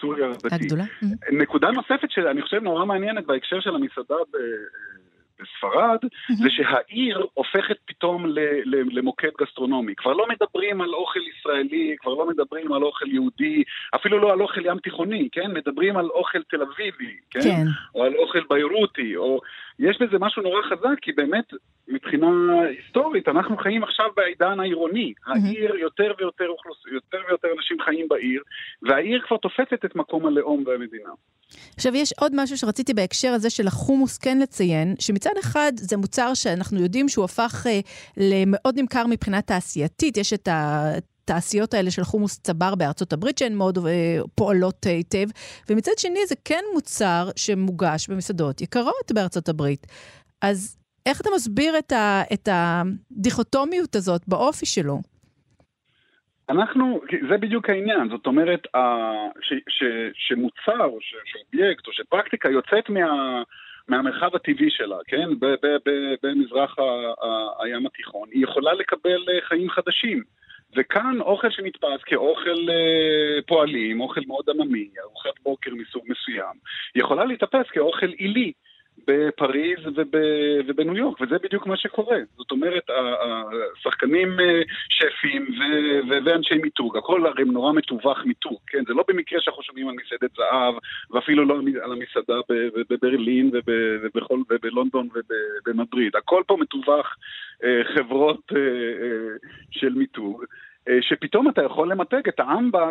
סוריה 0.00 0.26
רבתי. 0.26 0.54
הגדולה. 0.54 0.84
נקודה 1.32 1.70
נוספת 1.70 2.10
שאני 2.10 2.42
חושב 2.42 2.62
נורא 2.62 2.84
מעניינת 2.84 3.26
בהקשר 3.26 3.60
של 3.60 3.74
המסעדה 3.74 4.14
בספרד. 5.42 5.98
זה 6.28 6.48
שהעיר 6.50 7.26
הופכת 7.34 7.76
פתאום 7.84 8.26
למוקד 8.64 9.28
גסטרונומי. 9.40 9.94
כבר 9.94 10.12
לא 10.12 10.26
מדברים 10.28 10.80
על 10.80 10.94
אוכל 10.94 11.20
ישראלי, 11.20 11.96
כבר 12.00 12.14
לא 12.14 12.28
מדברים 12.28 12.72
על 12.72 12.82
אוכל 12.82 13.08
יהודי, 13.08 13.62
אפילו 13.94 14.18
לא 14.18 14.32
על 14.32 14.40
אוכל 14.40 14.66
ים 14.66 14.78
תיכוני, 14.78 15.28
כן? 15.32 15.52
מדברים 15.52 15.96
על 15.96 16.06
אוכל 16.06 16.42
תל 16.42 16.62
אביבי, 16.62 17.16
כן? 17.30 17.40
כן. 17.40 17.64
או 17.94 18.04
על 18.04 18.14
אוכל 18.14 18.40
ביירותי, 18.50 19.16
או... 19.16 19.40
יש 19.80 19.98
בזה 20.00 20.18
משהו 20.20 20.42
נורא 20.42 20.62
חזק, 20.62 20.98
כי 21.02 21.12
באמת, 21.12 21.44
מבחינה 21.88 22.26
היסטורית, 22.68 23.28
אנחנו 23.28 23.56
חיים 23.56 23.82
עכשיו 23.82 24.06
בעידן 24.16 24.60
העירוני. 24.60 25.12
העיר, 25.26 25.74
יותר 25.74 26.12
ויותר 26.18 26.48
אוכלוסיות, 26.48 26.94
יותר 26.94 27.18
ויותר 27.28 27.48
אנשים 27.58 27.76
חיים 27.84 28.08
בעיר, 28.08 28.42
והעיר 28.82 29.20
כבר 29.26 29.36
תופסת 29.36 29.84
את 29.84 29.96
מקום 29.96 30.26
הלאום 30.26 30.64
והמדינה. 30.66 31.10
עכשיו, 31.76 31.96
יש 31.96 32.12
עוד 32.20 32.32
משהו 32.36 32.56
שרציתי 32.56 32.94
בהקשר 32.94 33.28
הזה 33.28 33.50
של 33.50 33.66
החומוס 33.66 34.18
כן 34.18 34.38
לציין, 34.38 34.94
שמצד 34.98 35.34
אחד 35.40 35.72
זה 35.74 35.96
מוצר 35.96 36.34
שאנחנו 36.34 36.80
יודעים 36.80 37.08
שהוא 37.08 37.24
הפך 37.24 37.66
אה, 37.66 37.80
למאוד 38.16 38.78
נמכר 38.78 39.06
מבחינה 39.06 39.42
תעשייתית, 39.42 40.16
יש 40.16 40.32
את 40.32 40.48
ה... 40.48 40.82
התעשיות 41.24 41.74
האלה 41.74 41.90
של 41.90 42.02
חומוס 42.02 42.40
צבר 42.40 42.74
בארצות 42.74 43.12
הברית, 43.12 43.38
שהן 43.38 43.54
מאוד 43.54 43.78
אה, 43.78 44.18
פועלות 44.34 44.86
היטב, 44.86 45.26
ומצד 45.70 45.92
שני 45.98 46.26
זה 46.26 46.34
כן 46.44 46.64
מוצר 46.74 47.28
שמוגש 47.36 48.08
במסעדות 48.08 48.60
יקרות 48.60 49.12
בארצות 49.14 49.48
הברית. 49.48 49.86
אז 50.42 50.78
איך 51.06 51.20
אתה 51.20 51.30
מסביר 51.34 51.78
את, 51.78 51.92
ה, 51.92 52.22
את 52.32 52.48
הדיכוטומיות 52.52 53.94
הזאת 53.94 54.22
באופי 54.28 54.66
שלו? 54.66 54.98
אנחנו, 56.48 57.00
זה 57.30 57.36
בדיוק 57.36 57.70
העניין, 57.70 58.08
זאת 58.10 58.26
אומרת, 58.26 58.66
ש, 59.40 59.52
ש, 59.68 59.84
שמוצר, 60.14 60.84
או 60.84 60.98
שאובייקט, 61.00 61.86
או 61.86 61.92
שפרקטיקה 61.92 62.48
יוצאת 62.48 62.88
מה... 62.88 63.42
מהמרחב 63.88 64.36
הטבעי 64.36 64.70
שלה, 64.70 64.96
כן? 65.06 65.28
במזרח 66.22 66.76
הים 67.60 67.86
התיכון, 67.86 68.28
היא 68.32 68.44
יכולה 68.44 68.72
לקבל 68.74 69.24
אה, 69.28 69.46
חיים 69.48 69.70
חדשים. 69.70 70.22
וכאן 70.76 71.20
אוכל 71.20 71.50
שנתפס 71.50 72.02
כאוכל 72.06 72.70
אה, 72.70 73.42
פועלים, 73.46 74.00
אוכל 74.00 74.20
מאוד 74.26 74.44
עממי, 74.50 74.88
ארוחת 75.02 75.40
בוקר 75.42 75.70
מסוג 75.74 76.02
מסוים, 76.08 76.54
יכולה 76.94 77.24
להתאפס 77.24 77.66
כאוכל 77.72 78.08
עילי. 78.08 78.52
בפריז 79.06 79.78
וב, 79.96 80.14
ובניו 80.66 80.96
יורק, 80.96 81.20
וזה 81.20 81.36
בדיוק 81.42 81.66
מה 81.66 81.76
שקורה. 81.76 82.18
זאת 82.36 82.50
אומרת, 82.50 82.90
השחקנים 83.76 84.40
אה, 84.40 84.60
שפים 84.88 85.42
ו, 85.42 85.62
ו, 86.08 86.18
ואנשי 86.24 86.54
מיתוג, 86.54 86.96
הכל 86.96 87.26
הרי 87.26 87.44
נורא 87.44 87.72
מתווך 87.72 88.18
מיתוג, 88.24 88.58
כן? 88.66 88.84
זה 88.86 88.94
לא 88.94 89.04
במקרה 89.08 89.40
שאנחנו 89.40 89.62
שומעים 89.62 89.88
על 89.88 89.94
מסעדת 89.94 90.30
זהב, 90.36 90.74
ואפילו 91.10 91.44
לא 91.44 91.58
על 91.82 91.92
המסעדה 91.92 92.40
בברלין 92.90 93.50
ובלונדון 94.50 95.08
ובמדריד. 95.14 96.16
הכל 96.16 96.42
פה 96.46 96.56
מתווך 96.60 97.06
אה, 97.64 97.82
חברות 97.94 98.52
אה, 98.56 98.60
של 99.70 99.94
מיתוג. 99.94 100.44
אה, 100.88 100.98
שפתאום 101.00 101.48
אתה 101.48 101.62
יכול 101.62 101.92
למתג 101.92 102.28
את 102.28 102.40
האמבה 102.40 102.88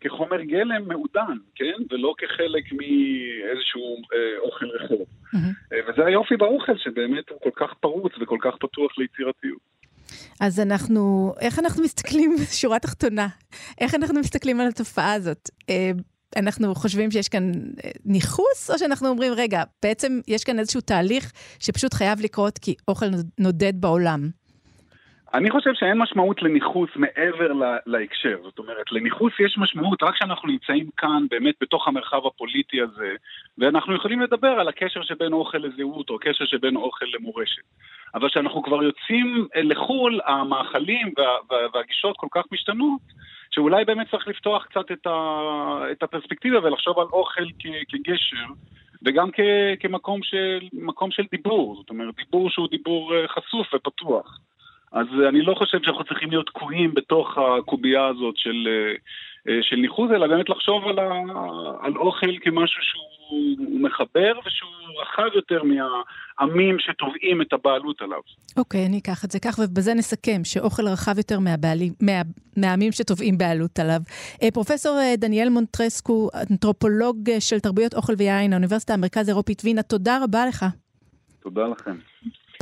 כחומר 0.00 0.42
גלם 0.42 0.88
מעודן, 0.88 1.36
כן? 1.54 1.74
ולא 1.90 2.14
כחלק 2.18 2.72
מאיזשהו 2.72 3.96
אה, 4.14 4.38
אוכל 4.38 4.66
רחוב. 4.66 5.00
Mm-hmm. 5.00 5.74
וזה 5.88 6.06
היופי 6.06 6.36
באוכל, 6.36 6.78
שבאמת 6.78 7.30
הוא 7.30 7.38
כל 7.42 7.50
כך 7.66 7.74
פרוץ 7.80 8.12
וכל 8.20 8.38
כך 8.40 8.56
פתוח 8.60 8.98
ליצירתיות. 8.98 9.72
אז 10.40 10.60
אנחנו, 10.60 11.32
איך 11.40 11.58
אנחנו 11.58 11.82
מסתכלים, 11.82 12.36
שורה 12.60 12.78
תחתונה, 12.78 13.28
איך 13.80 13.94
אנחנו 13.94 14.20
מסתכלים 14.20 14.60
על 14.60 14.68
התופעה 14.68 15.12
הזאת? 15.12 15.50
אנחנו 16.36 16.74
חושבים 16.74 17.10
שיש 17.10 17.28
כאן 17.28 17.52
ניכוס, 18.04 18.70
או 18.70 18.78
שאנחנו 18.78 19.08
אומרים, 19.08 19.32
רגע, 19.36 19.62
בעצם 19.82 20.20
יש 20.28 20.44
כאן 20.44 20.58
איזשהו 20.58 20.80
תהליך 20.80 21.32
שפשוט 21.58 21.94
חייב 21.94 22.20
לקרות 22.20 22.58
כי 22.58 22.74
אוכל 22.88 23.06
נודד 23.38 23.80
בעולם? 23.80 24.30
אני 25.34 25.50
חושב 25.50 25.70
שאין 25.74 25.98
משמעות 25.98 26.42
לניכוס 26.42 26.90
מעבר 26.96 27.52
לה, 27.52 27.76
להקשר. 27.86 28.38
זאת 28.42 28.58
אומרת, 28.58 28.92
לניכוס 28.92 29.32
יש 29.40 29.58
משמעות 29.58 30.02
רק 30.02 30.14
כשאנחנו 30.14 30.48
נמצאים 30.48 30.90
כאן, 30.96 31.26
באמת 31.30 31.54
בתוך 31.60 31.88
המרחב 31.88 32.26
הפוליטי 32.26 32.80
הזה, 32.80 33.14
ואנחנו 33.58 33.94
יכולים 33.94 34.20
לדבר 34.20 34.48
על 34.48 34.68
הקשר 34.68 35.02
שבין 35.02 35.32
אוכל 35.32 35.58
לזהות, 35.58 36.10
או 36.10 36.14
הקשר 36.16 36.44
שבין 36.44 36.76
אוכל 36.76 37.06
למורשת. 37.14 37.62
אבל 38.14 38.28
כשאנחנו 38.28 38.62
כבר 38.62 38.82
יוצאים 38.82 39.46
לחו"ל, 39.54 40.20
המאכלים 40.26 41.12
וה, 41.18 41.24
וה, 41.50 41.56
והגישות 41.74 42.16
כל 42.16 42.28
כך 42.30 42.42
משתנות, 42.52 43.00
שאולי 43.50 43.84
באמת 43.84 44.10
צריך 44.10 44.28
לפתוח 44.28 44.64
קצת 44.64 44.92
את, 44.92 45.06
ה, 45.06 45.38
את 45.92 46.02
הפרספקטיבה 46.02 46.58
ולחשוב 46.62 46.98
על 46.98 47.06
אוכל 47.12 47.44
כ, 47.58 47.66
כגשר. 47.88 48.46
וגם 49.04 49.30
כ, 49.32 49.40
כמקום 49.80 50.22
של, 50.22 50.68
של 51.10 51.22
דיבור, 51.30 51.76
זאת 51.76 51.90
אומרת, 51.90 52.14
דיבור 52.16 52.50
שהוא 52.50 52.68
דיבור 52.68 53.14
אה, 53.14 53.28
חשוף 53.28 53.74
ופתוח. 53.74 54.38
אז 54.92 55.06
אני 55.28 55.42
לא 55.42 55.54
חושב 55.54 55.78
שאנחנו 55.82 56.04
צריכים 56.04 56.30
להיות 56.30 56.46
תקועים 56.46 56.94
בתוך 56.94 57.38
הקובייה 57.38 58.06
הזאת 58.06 58.36
של, 58.36 58.68
אה, 59.48 59.58
של 59.62 59.76
ניחוז, 59.76 60.10
אלא 60.10 60.26
באמת 60.26 60.48
לחשוב 60.48 60.84
על, 60.88 60.98
ה, 60.98 61.10
על 61.80 61.96
אוכל 61.96 62.38
כמשהו 62.40 62.82
שהוא 62.82 63.82
מחבר 63.82 64.32
ושהוא 64.46 64.70
רחב 65.02 65.34
יותר 65.34 65.62
מהעמים 65.62 66.76
שתובעים 66.78 67.42
את 67.42 67.52
הבעלות 67.52 68.02
עליו. 68.02 68.20
אוקיי, 68.56 68.84
okay, 68.84 68.88
אני 68.88 68.98
אקח 68.98 69.24
את 69.24 69.30
זה 69.30 69.38
כך, 69.40 69.58
ובזה 69.58 69.94
נסכם, 69.94 70.40
שאוכל 70.44 70.88
רחב 70.88 71.18
יותר 71.18 71.38
מהבעלים, 71.38 71.92
מה, 72.00 72.12
מהעמים 72.56 72.92
שתובעים 72.92 73.38
בעלות 73.38 73.78
עליו. 73.78 74.00
אה, 74.42 74.50
פרופסור 74.50 74.98
אה, 74.98 75.16
דניאל 75.16 75.48
מונטרסקו, 75.48 76.28
אנתרופולוג 76.50 77.16
של 77.40 77.60
תרבויות 77.60 77.94
אוכל 77.94 78.12
ויין, 78.18 78.52
האוניברסיטה 78.52 78.94
המרכז 78.94 79.28
האירופית 79.28 79.62
וינה, 79.64 79.82
תודה 79.82 80.18
רבה 80.24 80.46
לך. 80.46 80.64
תודה 81.42 81.66
לכם. 81.66 81.96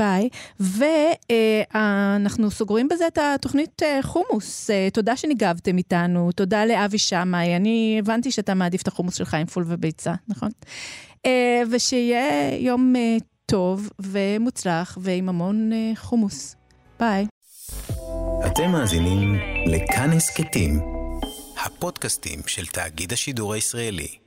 ביי. 0.00 0.28
ואנחנו 0.60 2.50
סוגרים 2.50 2.88
בזה 2.88 3.06
את 3.06 3.18
התוכנית 3.18 3.82
אה, 3.82 3.98
חומוס. 4.02 4.70
אה, 4.70 4.88
תודה 4.92 5.16
שניגבתם 5.16 5.78
איתנו, 5.78 6.32
תודה 6.32 6.64
לאבי 6.64 6.98
שמאי. 6.98 7.56
אני 7.56 7.96
הבנתי 7.98 8.30
שאתה 8.30 8.54
מעדיף 8.54 8.82
את 8.82 8.88
החומוס 8.88 9.14
שלך 9.14 9.34
עם 9.34 9.46
פול 9.46 9.64
וביצה, 9.66 10.14
נכון? 10.28 10.50
אה, 11.26 11.62
ושיהיה 11.70 12.54
יום 12.58 12.94
טוב 13.46 13.90
ומוצלח 14.00 14.98
ועם 15.00 15.28
המון 15.28 15.70
חומוס. 15.96 16.56
ביי. 17.00 17.26
אתם 18.46 18.70
מאזינים 18.72 19.34
לכאן 19.66 20.10
הסכתים, 20.12 20.80
הפודקאסטים 21.64 22.40
של 22.46 22.66
תאגיד 22.66 23.12
השידור 23.12 23.54
הישראלי. 23.54 24.19